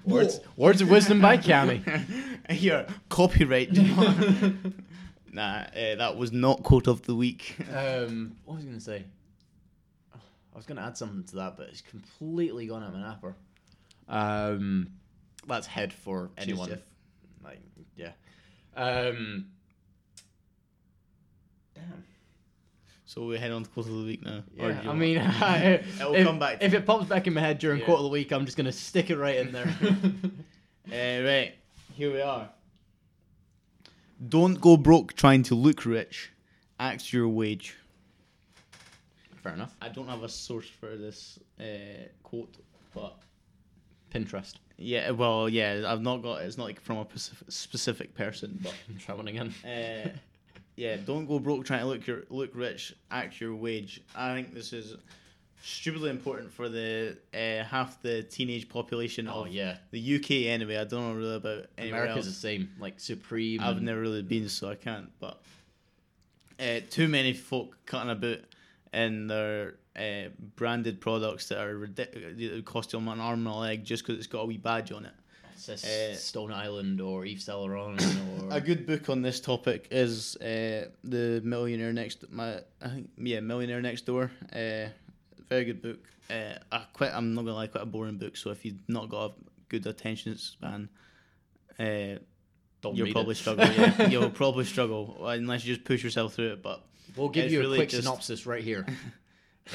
Words, 0.05 0.39
words 0.57 0.81
of 0.81 0.89
wisdom 0.91 1.19
by 1.21 1.37
Cammy. 1.37 1.81
Here, 2.51 2.85
copyright. 3.09 3.73
nah, 5.33 5.61
uh, 5.61 5.95
that 5.95 6.15
was 6.17 6.31
not 6.31 6.61
quote 6.61 6.87
of 6.87 7.01
the 7.03 7.15
week. 7.15 7.55
Um, 7.73 8.35
what 8.45 8.55
was 8.57 8.63
I 8.63 8.67
going 8.67 8.77
to 8.77 8.83
say? 8.83 9.03
I 10.55 10.57
was 10.57 10.65
going 10.65 10.77
to 10.77 10.83
add 10.83 10.95
something 10.97 11.25
to 11.25 11.35
that, 11.35 11.57
but 11.57 11.67
it's 11.67 11.81
completely 11.81 12.65
gone 12.65 12.81
out 12.81 12.87
of 12.89 12.95
my 12.95 13.01
napper. 13.01 13.35
Um, 14.07 14.87
that's 15.45 15.67
head 15.67 15.91
for 15.91 16.31
anyone. 16.37 16.69
Jeff. 16.69 16.79
Like, 17.43 17.59
yeah. 17.97 18.11
Um, 18.77 19.47
damn. 21.75 22.03
So 23.05 23.25
we 23.25 23.37
head 23.37 23.51
on 23.51 23.63
to 23.63 23.69
quote 23.69 23.85
of 23.87 23.91
the 23.97 24.03
week 24.05 24.23
now. 24.23 24.43
Yeah, 24.55 24.71
do 24.71 24.79
I 24.83 24.85
want- 24.87 24.99
mean, 24.99 25.17
It'll 25.99 26.15
if, 26.15 26.25
come 26.25 26.39
back 26.39 26.57
if 26.61 26.71
me. 26.71 26.77
it 26.77 26.85
pops 26.85 27.05
back 27.07 27.27
in 27.27 27.33
my 27.33 27.41
head 27.41 27.59
during 27.59 27.79
Yeah. 27.79 27.85
quote 27.85 27.97
of 27.97 28.03
the 28.03 28.09
week, 28.09 28.31
I'm 28.31 28.45
just 28.45 28.55
gonna 28.57 28.71
stick 28.71 29.09
it 29.09 29.17
right 29.17 29.35
in 29.37 29.51
there. 29.51 29.67
Uh, 30.87 31.23
right, 31.25 31.53
here 31.95 32.13
we 32.13 32.21
are. 32.21 32.47
Don't 34.29 34.61
go 34.61 34.77
broke 34.77 35.13
trying 35.15 35.41
to 35.43 35.55
look 35.55 35.83
rich. 35.83 36.31
Act 36.79 37.11
your 37.11 37.27
wage. 37.27 37.75
Fair 39.45 39.53
enough. 39.53 39.75
I 39.79 39.89
don't 39.89 40.07
have 40.07 40.23
a 40.23 40.29
source 40.29 40.67
for 40.67 40.95
this 40.95 41.37
uh, 41.59 41.63
quote, 42.23 42.57
but 42.95 43.15
Pinterest. 44.11 44.55
yeah, 44.75 45.11
well, 45.11 45.47
yeah, 45.47 45.83
I've 45.85 46.01
not 46.01 46.23
got. 46.23 46.41
It's 46.41 46.57
not 46.57 46.63
like 46.63 46.81
from 46.81 46.97
a 46.97 47.05
specific, 47.13 47.51
specific 47.51 48.15
person, 48.15 48.59
but 48.63 48.73
Try 48.99 49.13
one 49.13 49.27
again. 49.27 49.53
uh, 49.63 50.09
yeah, 50.75 50.95
don't 50.95 51.27
go 51.27 51.37
broke 51.37 51.63
trying 51.63 51.81
to 51.81 51.85
look 51.85 52.07
your 52.07 52.23
look 52.31 52.55
rich. 52.55 52.95
Act 53.11 53.39
your 53.39 53.53
wage. 53.53 54.01
I 54.15 54.33
think 54.33 54.55
this 54.55 54.73
is 54.73 54.95
stupidly 55.61 56.09
important 56.09 56.51
for 56.51 56.67
the 56.67 57.15
uh, 57.31 57.63
half 57.65 58.01
the 58.01 58.23
teenage 58.23 58.67
population 58.67 59.27
Oh 59.29 59.41
of 59.41 59.49
yeah, 59.49 59.77
the 59.91 60.15
UK 60.15 60.47
anyway. 60.47 60.77
I 60.77 60.85
don't 60.85 61.01
know 61.07 61.13
really 61.13 61.35
about 61.35 61.65
anywhere 61.77 62.05
America's 62.05 62.25
else. 62.25 62.33
the 62.33 62.41
same. 62.41 62.71
Like 62.79 62.99
Supreme. 62.99 63.61
I've 63.61 63.83
never 63.83 64.01
really 64.01 64.23
been, 64.23 64.49
so 64.49 64.69
I 64.69 64.75
can't. 64.75 65.11
But 65.19 65.39
uh, 66.59 66.79
too 66.89 67.07
many 67.07 67.33
folk 67.33 67.77
cutting 67.85 68.09
a 68.09 68.13
about 68.13 68.39
in 68.95 69.27
their 69.27 69.75
uh, 69.95 70.29
branded 70.55 71.01
products 71.01 71.49
that 71.49 71.59
are 71.59 71.75
ridiculous. 71.75 72.35
That 72.37 72.65
cost 72.65 72.91
them 72.91 73.07
an 73.07 73.19
arm 73.19 73.45
and 73.45 73.55
a 73.55 73.57
leg 73.57 73.83
just 73.83 74.05
because 74.05 74.17
it's 74.17 74.27
got 74.27 74.41
a 74.41 74.45
wee 74.45 74.57
badge 74.57 74.91
on 74.91 75.05
it. 75.05 75.13
Uh, 75.69 76.15
Stone 76.15 76.51
Island 76.51 76.99
or 77.01 77.25
Yves 77.25 77.45
Saint 77.45 77.57
Laurent 77.57 78.01
or 78.01 78.47
A 78.51 78.61
good 78.61 78.85
book 78.85 79.09
on 79.09 79.21
this 79.21 79.39
topic 79.39 79.87
is 79.89 80.35
uh, 80.37 80.89
the 81.03 81.41
Millionaire 81.43 81.93
Next. 81.93 82.29
My 82.31 82.59
I 82.81 82.87
think 82.89 83.09
yeah, 83.17 83.39
Millionaire 83.39 83.81
Next 83.81 84.05
Door. 84.05 84.31
Uh, 84.51 84.89
very 85.49 85.65
good 85.65 85.81
book. 85.81 85.99
Uh, 86.29 86.57
I 86.71 86.85
quite. 86.93 87.11
I'm 87.13 87.33
not 87.33 87.45
gonna 87.45 87.55
lie, 87.55 87.67
quite 87.67 87.83
a 87.83 87.87
boring 87.87 88.17
book. 88.17 88.35
So 88.37 88.51
if 88.51 88.65
you've 88.65 88.87
not 88.87 89.09
got 89.09 89.31
a 89.31 89.33
good 89.69 89.87
attention 89.87 90.37
span, 90.37 90.89
uh, 91.79 92.19
Don't 92.81 92.95
you'll 92.95 93.11
probably 93.11 93.31
it. 93.31 93.37
struggle. 93.37 93.65
Yeah, 93.65 94.07
you'll 94.09 94.29
probably 94.29 94.65
struggle 94.65 95.25
unless 95.25 95.65
you 95.65 95.73
just 95.73 95.85
push 95.85 96.03
yourself 96.03 96.33
through 96.33 96.53
it. 96.53 96.63
But 96.63 96.83
We'll 97.15 97.29
give 97.29 97.45
It's 97.45 97.53
you 97.53 97.59
a 97.59 97.63
really 97.63 97.77
quick 97.77 97.89
just- 97.89 98.03
synopsis 98.03 98.45
right 98.45 98.63
here. 98.63 98.85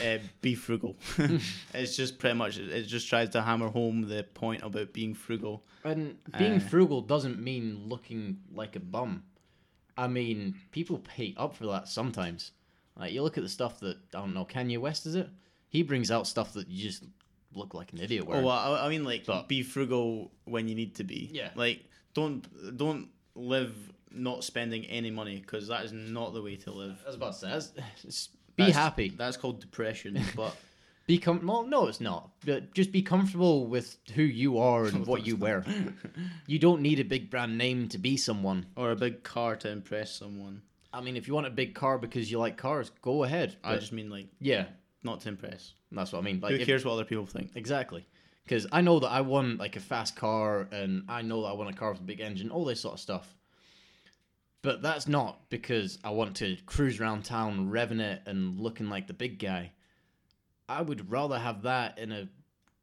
uh, 0.04 0.18
be 0.40 0.54
frugal. 0.54 0.96
it's 1.74 1.96
just 1.96 2.18
pretty 2.18 2.36
much. 2.36 2.58
It 2.58 2.82
just 2.84 3.08
tries 3.08 3.30
to 3.30 3.42
hammer 3.42 3.68
home 3.68 4.08
the 4.08 4.22
point 4.34 4.62
about 4.62 4.92
being 4.92 5.14
frugal. 5.14 5.64
And 5.84 6.16
being 6.38 6.54
Uh, 6.54 6.60
frugal 6.60 7.00
doesn't 7.02 7.38
mean 7.42 7.88
looking 7.88 8.38
like 8.52 8.76
a 8.76 8.80
bum. 8.80 9.22
I 9.96 10.08
mean, 10.08 10.54
people 10.70 10.98
pay 10.98 11.34
up 11.36 11.54
for 11.56 11.66
that 11.66 11.88
sometimes. 11.88 12.52
Like 12.96 13.12
you 13.12 13.22
look 13.22 13.38
at 13.38 13.44
the 13.44 13.48
stuff 13.48 13.80
that 13.80 13.96
I 14.14 14.18
don't 14.20 14.34
know, 14.34 14.44
Kanye 14.44 14.78
West 14.78 15.06
is 15.06 15.14
it? 15.14 15.28
He 15.68 15.82
brings 15.82 16.10
out 16.10 16.26
stuff 16.26 16.52
that 16.54 16.68
you 16.68 16.82
just 16.82 17.04
look 17.54 17.74
like 17.74 17.92
an 17.92 17.98
idiot 18.00 18.24
Oh, 18.28 18.42
well, 18.42 18.48
I, 18.50 18.86
I 18.86 18.88
mean, 18.88 19.04
like, 19.04 19.24
But- 19.26 19.48
be 19.48 19.62
frugal 19.62 20.30
when 20.44 20.68
you 20.68 20.74
need 20.74 20.94
to 20.96 21.04
be. 21.04 21.30
Yeah. 21.32 21.50
Like, 21.54 21.84
don't 22.14 22.44
don't 22.76 23.08
live 23.34 23.74
not 24.12 24.44
spending 24.44 24.84
any 24.86 25.10
money 25.10 25.38
because 25.40 25.68
that 25.68 25.84
is 25.84 25.92
not 25.92 26.32
the 26.34 26.42
way 26.42 26.56
to 26.56 26.70
live. 26.72 27.00
I 27.04 27.06
was 27.08 27.16
about 27.16 27.32
to 27.34 27.38
say, 27.38 27.46
that's- 27.48 27.72
it's- 27.98 28.28
be 28.56 28.64
That's- 28.64 28.76
happy. 28.76 29.08
That's 29.10 29.36
called 29.36 29.60
depression. 29.60 30.20
But 30.36 30.54
Be 31.06 31.18
com- 31.18 31.46
well, 31.46 31.64
no, 31.64 31.86
it's 31.86 32.00
not. 32.00 32.30
But 32.44 32.74
just 32.74 32.92
be 32.92 33.00
comfortable 33.02 33.66
with 33.66 33.96
who 34.14 34.22
you 34.22 34.58
are 34.58 34.84
and 34.84 35.06
what 35.06 35.26
you 35.26 35.36
wear. 35.36 35.64
You 36.46 36.58
don't 36.58 36.82
need 36.82 37.00
a 37.00 37.04
big 37.04 37.30
brand 37.30 37.56
name 37.56 37.88
to 37.88 37.98
be 37.98 38.16
someone. 38.16 38.66
or 38.76 38.90
a 38.90 38.96
big 38.96 39.22
car 39.22 39.56
to 39.56 39.70
impress 39.70 40.14
someone. 40.14 40.62
I 40.92 41.00
mean, 41.00 41.16
if 41.16 41.26
you 41.28 41.34
want 41.34 41.46
a 41.46 41.50
big 41.50 41.74
car 41.74 41.96
because 41.98 42.30
you 42.30 42.38
like 42.38 42.56
cars, 42.56 42.90
go 43.02 43.24
ahead. 43.24 43.56
I 43.64 43.76
just 43.76 43.92
mean 43.92 44.10
like 44.10 44.26
yeah, 44.40 44.66
not 45.02 45.20
to 45.22 45.28
impress. 45.28 45.72
that's 45.92 46.12
what 46.12 46.18
I 46.18 46.22
mean. 46.22 46.40
Like, 46.40 46.52
Who 46.52 46.58
if- 46.58 46.66
cares 46.66 46.84
what 46.84 46.92
other 46.92 47.04
people 47.04 47.26
think? 47.26 47.52
Exactly. 47.54 48.04
Because 48.44 48.66
I 48.72 48.80
know 48.80 48.98
that 48.98 49.08
I 49.10 49.20
want 49.20 49.58
like 49.60 49.76
a 49.76 49.80
fast 49.80 50.16
car 50.16 50.68
and 50.72 51.04
I 51.08 51.22
know 51.22 51.42
that 51.42 51.48
I 51.48 51.52
want 51.52 51.70
a 51.70 51.72
car 51.78 51.92
with 51.92 52.00
a 52.00 52.04
big 52.04 52.20
engine, 52.20 52.50
all 52.50 52.64
this 52.64 52.80
sort 52.80 52.94
of 52.94 53.00
stuff. 53.00 53.32
But 54.62 54.82
that's 54.82 55.08
not 55.08 55.48
because 55.48 55.98
I 56.04 56.10
want 56.10 56.36
to 56.36 56.56
cruise 56.66 57.00
around 57.00 57.24
town 57.24 57.70
revving 57.70 58.00
it 58.00 58.22
and 58.26 58.60
looking 58.60 58.90
like 58.90 59.06
the 59.06 59.14
big 59.14 59.38
guy. 59.38 59.72
I 60.68 60.82
would 60.82 61.10
rather 61.10 61.38
have 61.38 61.62
that 61.62 61.98
in 61.98 62.12
a 62.12 62.28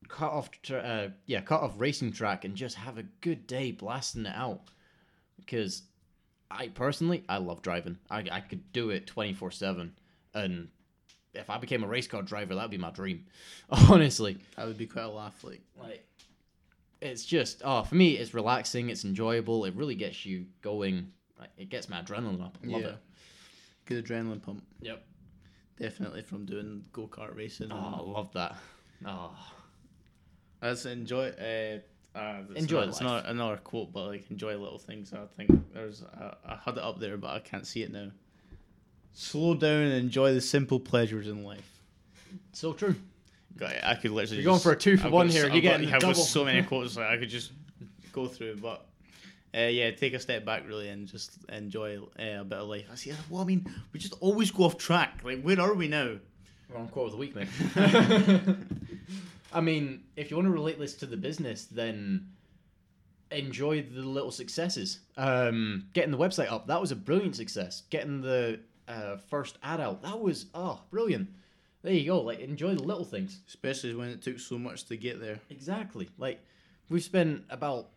cut 0.07 0.31
off, 0.31 0.49
tra- 0.61 0.79
uh, 0.79 1.09
yeah, 1.25 1.41
cut 1.41 1.61
off 1.61 1.75
racing 1.77 2.13
track 2.13 2.45
and 2.45 2.55
just 2.55 2.75
have 2.75 2.97
a 2.97 3.03
good 3.21 3.45
day 3.45 3.71
blasting 3.71 4.25
it 4.25 4.35
out. 4.35 4.61
Because 5.37 5.83
I 6.49 6.69
personally, 6.69 7.23
I 7.29 7.37
love 7.37 7.61
driving. 7.61 7.97
I, 8.09 8.25
I 8.31 8.39
could 8.39 8.71
do 8.73 8.89
it 8.89 9.05
24 9.05 9.51
7. 9.51 9.93
And 10.33 10.69
if 11.33 11.49
I 11.49 11.57
became 11.57 11.83
a 11.83 11.87
race 11.87 12.07
car 12.07 12.21
driver, 12.21 12.55
that'd 12.55 12.71
be 12.71 12.77
my 12.77 12.91
dream. 12.91 13.25
Honestly. 13.69 14.37
That 14.55 14.67
would 14.67 14.77
be 14.77 14.87
quite 14.87 15.03
a 15.03 15.09
laugh. 15.09 15.43
Like 15.43 15.61
Like, 15.79 16.05
it's 17.01 17.25
just 17.25 17.61
oh, 17.63 17.83
for 17.83 17.95
me, 17.95 18.17
it's 18.17 18.33
relaxing. 18.33 18.89
It's 18.89 19.05
enjoyable. 19.05 19.65
It 19.65 19.75
really 19.75 19.95
gets 19.95 20.25
you 20.25 20.45
going. 20.61 21.11
Like, 21.39 21.49
it 21.57 21.69
gets 21.69 21.87
my 21.89 22.01
adrenaline 22.01 22.43
up. 22.43 22.57
I 22.63 22.67
love 22.67 22.81
Yeah. 22.81 22.87
it. 22.89 22.97
good 23.85 24.05
adrenaline 24.05 24.41
pump. 24.41 24.63
Yep. 24.81 25.05
Definitely 25.79 26.23
from 26.23 26.45
doing 26.45 26.83
go 26.91 27.07
kart 27.07 27.35
racing. 27.35 27.71
Oh, 27.71 27.75
I 27.75 28.01
love 28.11 28.33
that. 28.33 28.55
Oh, 29.05 29.31
That's 30.59 30.85
enjoy. 30.85 31.29
Uh, 31.29 31.79
uh, 32.17 32.41
it's 32.49 32.61
Enjoy 32.61 32.79
Not, 32.79 32.87
it's 32.89 33.01
not 33.01 33.25
another 33.27 33.57
quote, 33.57 33.93
but 33.93 34.07
like 34.07 34.29
enjoy 34.31 34.57
little 34.57 34.79
things. 34.79 35.13
I 35.13 35.25
think 35.37 35.51
there's. 35.73 36.03
I, 36.03 36.33
I 36.45 36.55
had 36.65 36.77
it 36.77 36.83
up 36.83 36.99
there, 36.99 37.15
but 37.17 37.29
I 37.29 37.39
can't 37.39 37.65
see 37.67 37.83
it 37.83 37.91
now. 37.93 38.09
Slow 39.13 39.53
down 39.53 39.83
and 39.83 39.93
enjoy 39.93 40.33
the 40.33 40.41
simple 40.41 40.79
pleasures 40.79 41.27
in 41.27 41.43
life. 41.43 41.79
so 42.53 42.73
true. 42.73 42.95
God, 43.55 43.79
I 43.83 43.93
could 43.95 44.11
literally. 44.11 44.41
You're 44.41 44.51
going 44.51 44.59
for 44.61 44.71
a 44.71 44.75
two 44.77 44.97
for 44.97 45.07
I've 45.07 45.13
one 45.13 45.27
got 45.27 45.33
here. 45.33 45.43
You're 45.45 45.55
I've 45.55 45.61
getting 45.61 45.89
got 45.89 46.01
double. 46.01 46.13
so 46.15 46.43
many 46.45 46.63
quotes 46.67 46.97
like 46.97 47.07
I 47.07 47.17
could 47.17 47.29
just 47.29 47.51
go 48.11 48.27
through, 48.27 48.57
but. 48.57 48.83
Uh, 49.55 49.61
yeah, 49.61 49.91
take 49.91 50.13
a 50.13 50.19
step 50.19 50.45
back 50.45 50.67
really 50.67 50.89
and 50.89 51.07
just 51.07 51.37
enjoy 51.49 51.97
uh, 52.19 52.41
a 52.41 52.43
bit 52.43 52.59
of 52.59 52.67
life. 52.67 52.85
I 52.91 52.95
see. 52.95 53.13
Well, 53.29 53.41
I 53.41 53.45
mean, 53.45 53.65
we 53.93 53.99
just 53.99 54.13
always 54.19 54.51
go 54.51 54.63
off 54.63 54.77
track. 54.77 55.21
Like, 55.23 55.41
where 55.41 55.59
are 55.59 55.73
we 55.73 55.87
now? 55.87 56.17
We're 56.69 56.79
on 56.79 56.87
quote 56.89 57.07
of 57.07 57.11
the 57.13 57.17
week, 57.17 57.35
mate. 57.35 57.47
I 59.53 59.61
mean, 59.61 60.03
if 60.15 60.29
you 60.29 60.37
want 60.37 60.47
to 60.47 60.51
relate 60.51 60.77
this 60.79 60.95
to 60.95 61.05
the 61.05 61.15
business, 61.15 61.65
then 61.65 62.27
enjoy 63.31 63.83
the 63.83 64.01
little 64.01 64.31
successes. 64.31 64.99
Um, 65.15 65.87
getting 65.93 66.11
the 66.11 66.17
website 66.17 66.51
up, 66.51 66.67
that 66.67 66.79
was 66.79 66.91
a 66.91 66.95
brilliant 66.95 67.35
success. 67.35 67.83
Getting 67.89 68.21
the 68.21 68.59
uh, 68.87 69.17
first 69.29 69.57
ad 69.63 69.79
out, 69.79 70.01
that 70.03 70.19
was 70.19 70.47
oh 70.53 70.81
brilliant. 70.89 71.29
There 71.83 71.93
you 71.93 72.05
go. 72.05 72.21
Like 72.21 72.39
enjoy 72.39 72.75
the 72.75 72.83
little 72.83 73.05
things. 73.05 73.39
Especially 73.47 73.95
when 73.95 74.09
it 74.09 74.21
took 74.21 74.39
so 74.39 74.57
much 74.57 74.85
to 74.85 74.97
get 74.97 75.21
there. 75.21 75.39
Exactly. 75.49 76.09
Like 76.17 76.41
we've 76.89 77.03
spent 77.03 77.43
about 77.49 77.89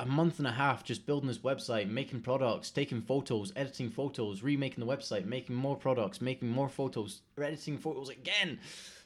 a 0.00 0.06
month 0.06 0.38
and 0.38 0.48
a 0.48 0.52
half 0.52 0.82
just 0.82 1.04
building 1.04 1.28
this 1.28 1.38
website, 1.38 1.88
making 1.88 2.22
products, 2.22 2.70
taking 2.70 3.02
photos, 3.02 3.52
editing 3.54 3.90
photos, 3.90 4.42
remaking 4.42 4.84
the 4.84 4.90
website, 4.90 5.26
making 5.26 5.54
more 5.54 5.76
products, 5.76 6.22
making 6.22 6.48
more 6.48 6.70
photos, 6.70 7.20
editing 7.38 7.76
photos 7.76 8.08
again 8.08 8.58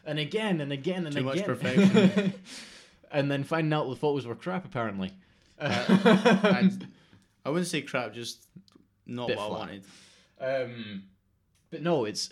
and 0.06 0.20
again 0.20 0.60
and 0.60 0.72
again 0.72 1.04
and 1.06 1.16
Too 1.16 1.24
much 1.24 1.44
perfection. 1.44 2.32
and 3.10 3.28
then 3.28 3.42
finding 3.42 3.72
out 3.72 3.88
the 3.88 3.96
photos 3.96 4.24
were 4.24 4.36
crap 4.36 4.64
apparently. 4.64 5.10
I, 5.60 6.70
I 7.44 7.50
wouldn't 7.50 7.66
say 7.66 7.82
crap, 7.82 8.14
just 8.14 8.46
not 9.04 9.28
Bit 9.28 9.36
what 9.36 9.48
flat. 9.48 9.56
I 9.58 9.60
wanted. 9.60 9.84
Um, 10.70 11.02
but 11.70 11.82
no, 11.82 12.04
it's 12.04 12.30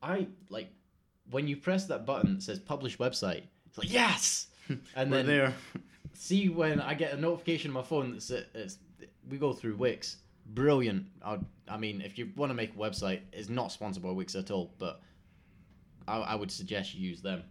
I 0.00 0.28
like 0.48 0.70
when 1.28 1.48
you 1.48 1.56
press 1.56 1.86
that 1.86 2.06
button 2.06 2.34
that 2.34 2.42
says 2.42 2.60
publish 2.60 2.98
website. 2.98 3.42
It's 3.66 3.78
like 3.78 3.92
yes, 3.92 4.46
and 4.94 5.12
then 5.12 5.26
there. 5.26 5.54
See 6.14 6.48
when 6.48 6.80
I 6.80 6.94
get 6.94 7.12
a 7.12 7.16
notification 7.20 7.70
on 7.70 7.74
my 7.74 7.82
phone 7.82 8.12
that 8.12 8.22
says 8.22 8.44
it's, 8.54 8.78
we 9.28 9.38
go 9.38 9.52
through 9.52 9.76
Wix. 9.76 10.16
Brilliant. 10.46 11.06
I, 11.24 11.38
I 11.68 11.76
mean, 11.76 12.00
if 12.00 12.18
you 12.18 12.30
want 12.36 12.50
to 12.50 12.54
make 12.54 12.74
a 12.74 12.78
website, 12.78 13.20
it's 13.32 13.48
not 13.48 13.72
sponsored 13.72 14.02
by 14.02 14.10
Wix 14.10 14.34
at 14.34 14.50
all, 14.50 14.72
but 14.78 15.00
I, 16.08 16.18
I 16.18 16.34
would 16.34 16.50
suggest 16.50 16.94
you 16.94 17.08
use 17.08 17.22
them 17.22 17.42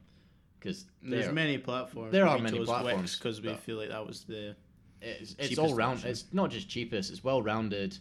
because 0.60 0.86
There's 1.01 1.32
many 1.32 1.57
platforms. 1.57 2.12
there 2.12 2.28
are 2.28 2.38
many 2.38 2.64
platforms, 2.64 3.18
because 3.18 3.41
we 3.41 3.53
feel 3.55 3.78
like 3.78 3.89
that 3.89 4.05
was 4.05 4.24
the 4.24 4.55
it's, 5.01 5.36
it's 5.39 5.57
all 5.57 5.74
round. 5.74 5.97
option. 5.97 6.10
It's 6.10 6.26
not 6.34 6.51
just 6.51 6.68
cheapest. 6.68 7.12
It's 7.12 7.24
well 7.24 7.41
rounded. 7.41 7.97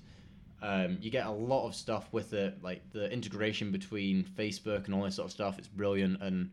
Um, 0.60 0.98
you 1.00 1.10
get 1.10 1.26
a 1.26 1.30
lot 1.30 1.68
of 1.68 1.74
stuff 1.74 2.08
with 2.10 2.32
it, 2.32 2.60
like 2.62 2.82
the 2.92 3.10
integration 3.12 3.70
between 3.70 4.24
Facebook 4.24 4.86
and 4.86 4.94
all 4.94 5.04
this 5.04 5.14
sort 5.14 5.26
of 5.26 5.32
stuff. 5.32 5.58
It's 5.58 5.68
brilliant, 5.68 6.20
and 6.20 6.50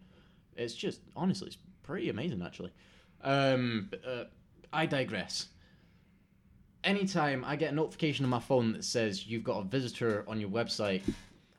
it's 0.56 0.76
just 0.76 1.02
honestly, 1.16 1.48
it's 1.48 1.58
pretty 1.82 2.10
amazing 2.10 2.42
actually. 2.44 2.72
Um, 3.24 3.90
uh, 4.06 4.26
I 4.72 4.86
digress. 4.86 5.48
Anytime 6.84 7.44
I 7.44 7.56
get 7.56 7.72
a 7.72 7.76
notification 7.76 8.26
on 8.26 8.30
my 8.30 8.40
phone 8.40 8.74
that 8.74 8.84
says 8.84 9.26
you've 9.26 9.44
got 9.44 9.62
a 9.62 9.64
visitor 9.64 10.24
on 10.28 10.40
your 10.40 10.50
website, 10.50 11.02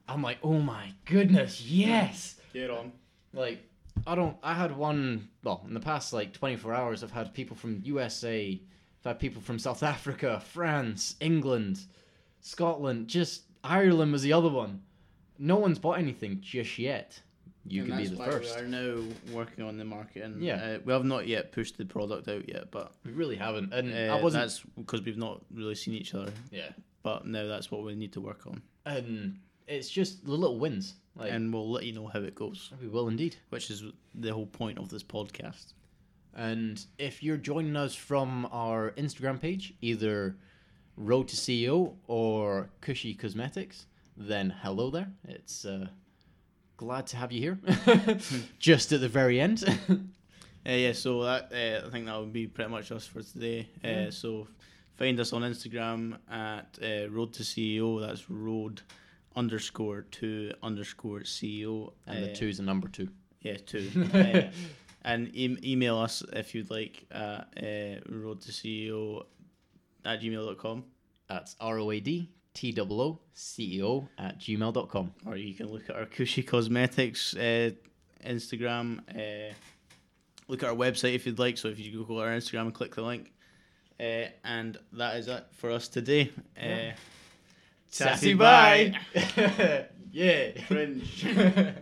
I'm 0.09 0.22
like, 0.22 0.38
oh 0.42 0.61
my 0.61 0.92
goodness, 1.04 1.62
yes! 1.62 2.36
Get 2.52 2.70
on. 2.70 2.92
Like, 3.32 3.59
I 4.07 4.14
don't. 4.14 4.36
I 4.42 4.54
had 4.54 4.76
one. 4.76 5.28
Well, 5.42 5.64
in 5.66 5.74
the 5.74 5.80
past 5.80 6.12
like 6.12 6.32
24 6.32 6.74
hours, 6.74 7.02
I've 7.02 7.11
had 7.11 7.34
people 7.34 7.57
from 7.57 7.80
USA, 7.84 8.61
I've 9.00 9.04
had 9.04 9.18
people 9.18 9.42
from 9.42 9.59
South 9.59 9.82
Africa, 9.82 10.40
France, 10.52 11.16
England, 11.20 11.80
Scotland. 12.40 13.09
Just 13.09 13.42
Ireland 13.64 14.12
was 14.12 14.22
the 14.22 14.32
other 14.32 14.48
one. 14.48 14.82
No 15.38 15.57
one's 15.57 15.78
bought 15.78 15.98
anything 15.98 16.38
just 16.40 16.78
yet. 16.78 17.20
You 17.69 17.83
And 17.83 17.91
could 17.93 17.99
be 17.99 18.07
the 18.09 18.17
why 18.17 18.27
first. 18.31 18.57
We 18.57 18.62
are 18.62 18.69
now 18.69 19.03
working 19.33 19.64
on 19.64 19.77
the 19.77 19.85
market, 19.85 20.23
and 20.25 20.43
Yeah. 20.43 20.57
uh, 20.57 20.79
we 20.85 20.93
have 20.93 21.05
not 21.05 21.27
yet 21.27 21.53
pushed 21.53 21.77
the 21.79 21.85
product 21.85 22.29
out 22.29 22.49
yet, 22.49 22.71
but 22.71 22.93
We 23.05 23.12
really 23.12 23.37
haven't, 23.37 23.73
and 23.73 23.93
uh, 23.93 24.14
I 24.17 24.23
wasn't. 24.23 24.45
that's 24.45 24.61
because 24.77 25.03
we've 25.03 25.17
not 25.17 25.45
really 25.53 25.75
seen 25.75 25.95
each 25.95 26.14
other. 26.14 26.33
Yeah, 26.51 26.71
But 27.03 27.27
now 27.27 27.47
that's 27.47 27.71
what 27.71 27.83
we 27.85 27.95
need 27.95 28.12
to 28.14 28.21
work 28.21 28.47
on, 28.47 28.62
and 28.85 29.39
it's 29.67 29.89
just 29.91 30.25
the 30.25 30.33
little 30.33 30.59
wins. 30.59 30.95
Like, 31.17 31.33
and 31.33 31.53
we'll 31.53 31.71
let 31.71 31.85
you 31.87 31.93
know 31.95 32.07
how 32.09 32.21
it 32.21 32.35
goes, 32.35 32.71
we 32.81 32.89
will 32.89 33.09
indeed. 33.09 33.37
which 33.49 33.71
is 33.71 33.83
the 34.14 34.33
whole 34.35 34.47
point 34.47 34.79
of 34.79 34.89
this 34.91 35.03
podcast. 35.03 35.73
And 36.35 36.85
if 36.99 37.23
you're 37.23 37.39
joining 37.39 37.75
us 37.77 37.95
from 37.95 38.47
our 38.53 38.91
Instagram 38.99 39.41
page, 39.41 39.73
either 39.81 40.37
Road 40.99 41.29
to 41.29 41.37
CEO 41.37 41.97
or 42.07 42.69
Cushy 42.83 43.14
Cosmetics, 43.14 43.87
then 44.17 44.51
hello 44.62 44.91
there. 44.91 45.11
It's 45.27 45.64
uh, 45.64 45.89
glad 46.77 47.07
to 47.09 47.16
have 47.16 47.33
you 47.33 47.41
here. 47.41 47.59
Just 48.59 48.93
at 48.93 49.01
the 49.01 49.09
very 49.09 49.41
end. 49.41 49.64
Uh, 49.89 50.72
yeah, 50.72 50.93
so 50.93 51.22
that 51.22 51.53
uh, 51.53 51.87
I 51.87 51.91
think 51.91 52.07
that 52.07 52.18
would 52.18 52.33
be 52.33 52.47
pretty 52.47 52.70
much 52.70 52.91
us 52.93 53.07
for 53.07 53.22
today. 53.22 53.68
Uh, 53.85 53.89
Yeah. 53.89 54.11
So 54.11 54.49
find 54.97 55.18
us 55.20 55.33
on 55.33 55.43
Instagram 55.43 56.18
at 56.31 56.79
uh, 56.83 57.09
Road 57.11 57.33
to 57.35 57.43
CEO. 57.43 58.01
That's 58.07 58.29
Road 58.29 58.83
underscore 59.37 60.03
to 60.11 60.53
underscore 60.62 61.20
CEO. 61.20 61.93
and 62.07 62.24
the 62.24 62.33
Uh, 62.33 62.35
two's 62.35 62.59
a 62.59 62.62
number 62.62 62.89
two. 62.89 63.09
Yeah, 63.43 63.59
two. 63.64 63.91
uh, 64.14 64.51
and 65.05 65.31
e- 65.37 65.59
email 65.62 65.99
us 65.99 66.22
if 66.33 66.55
you'd 66.55 66.70
like 66.70 67.07
at 67.12 67.47
uh, 67.62 68.01
road 68.09 68.41
to 68.43 68.51
CEO 68.51 69.24
at 70.05 70.20
gmail.com. 70.20 70.85
That's 71.29 71.55
R 71.61 71.79
O 71.79 71.91
A 71.93 72.01
D 72.01 72.29
T 72.57 72.74
O 72.78 72.86
O 72.90 73.18
C 73.34 73.76
E 73.76 73.82
O 73.84 74.09
at 74.18 74.38
gmail.com. 74.40 75.12
Or 75.26 75.36
you 75.36 75.52
can 75.54 75.68
look 75.70 75.90
at 75.90 75.96
our 75.96 76.07
Cushy 76.07 76.42
Cosmetics 76.42 77.36
uh, 77.36 77.70
Instagram. 78.24 79.00
Uh, 79.14 79.52
look 80.48 80.62
at 80.62 80.70
our 80.70 80.74
website 80.74 81.14
if 81.14 81.26
you'd 81.26 81.38
like. 81.38 81.59
So 81.59 81.68
if 81.68 81.78
you 81.78 81.92
Google 81.92 82.18
our 82.18 82.28
Instagram 82.28 82.62
and 82.62 82.74
click 82.74 82.94
the 82.94 83.02
link. 83.02 83.30
Uh, 84.00 84.28
and 84.42 84.78
that 84.94 85.16
is 85.16 85.28
it 85.28 85.44
for 85.52 85.70
us 85.70 85.86
today. 85.88 86.32
Uh, 86.59 86.64
Yeah. 86.64 86.92
Sassy 87.88 88.34
bye. 88.34 88.94
yeah. 90.12 90.50
Fringe. 90.66 91.26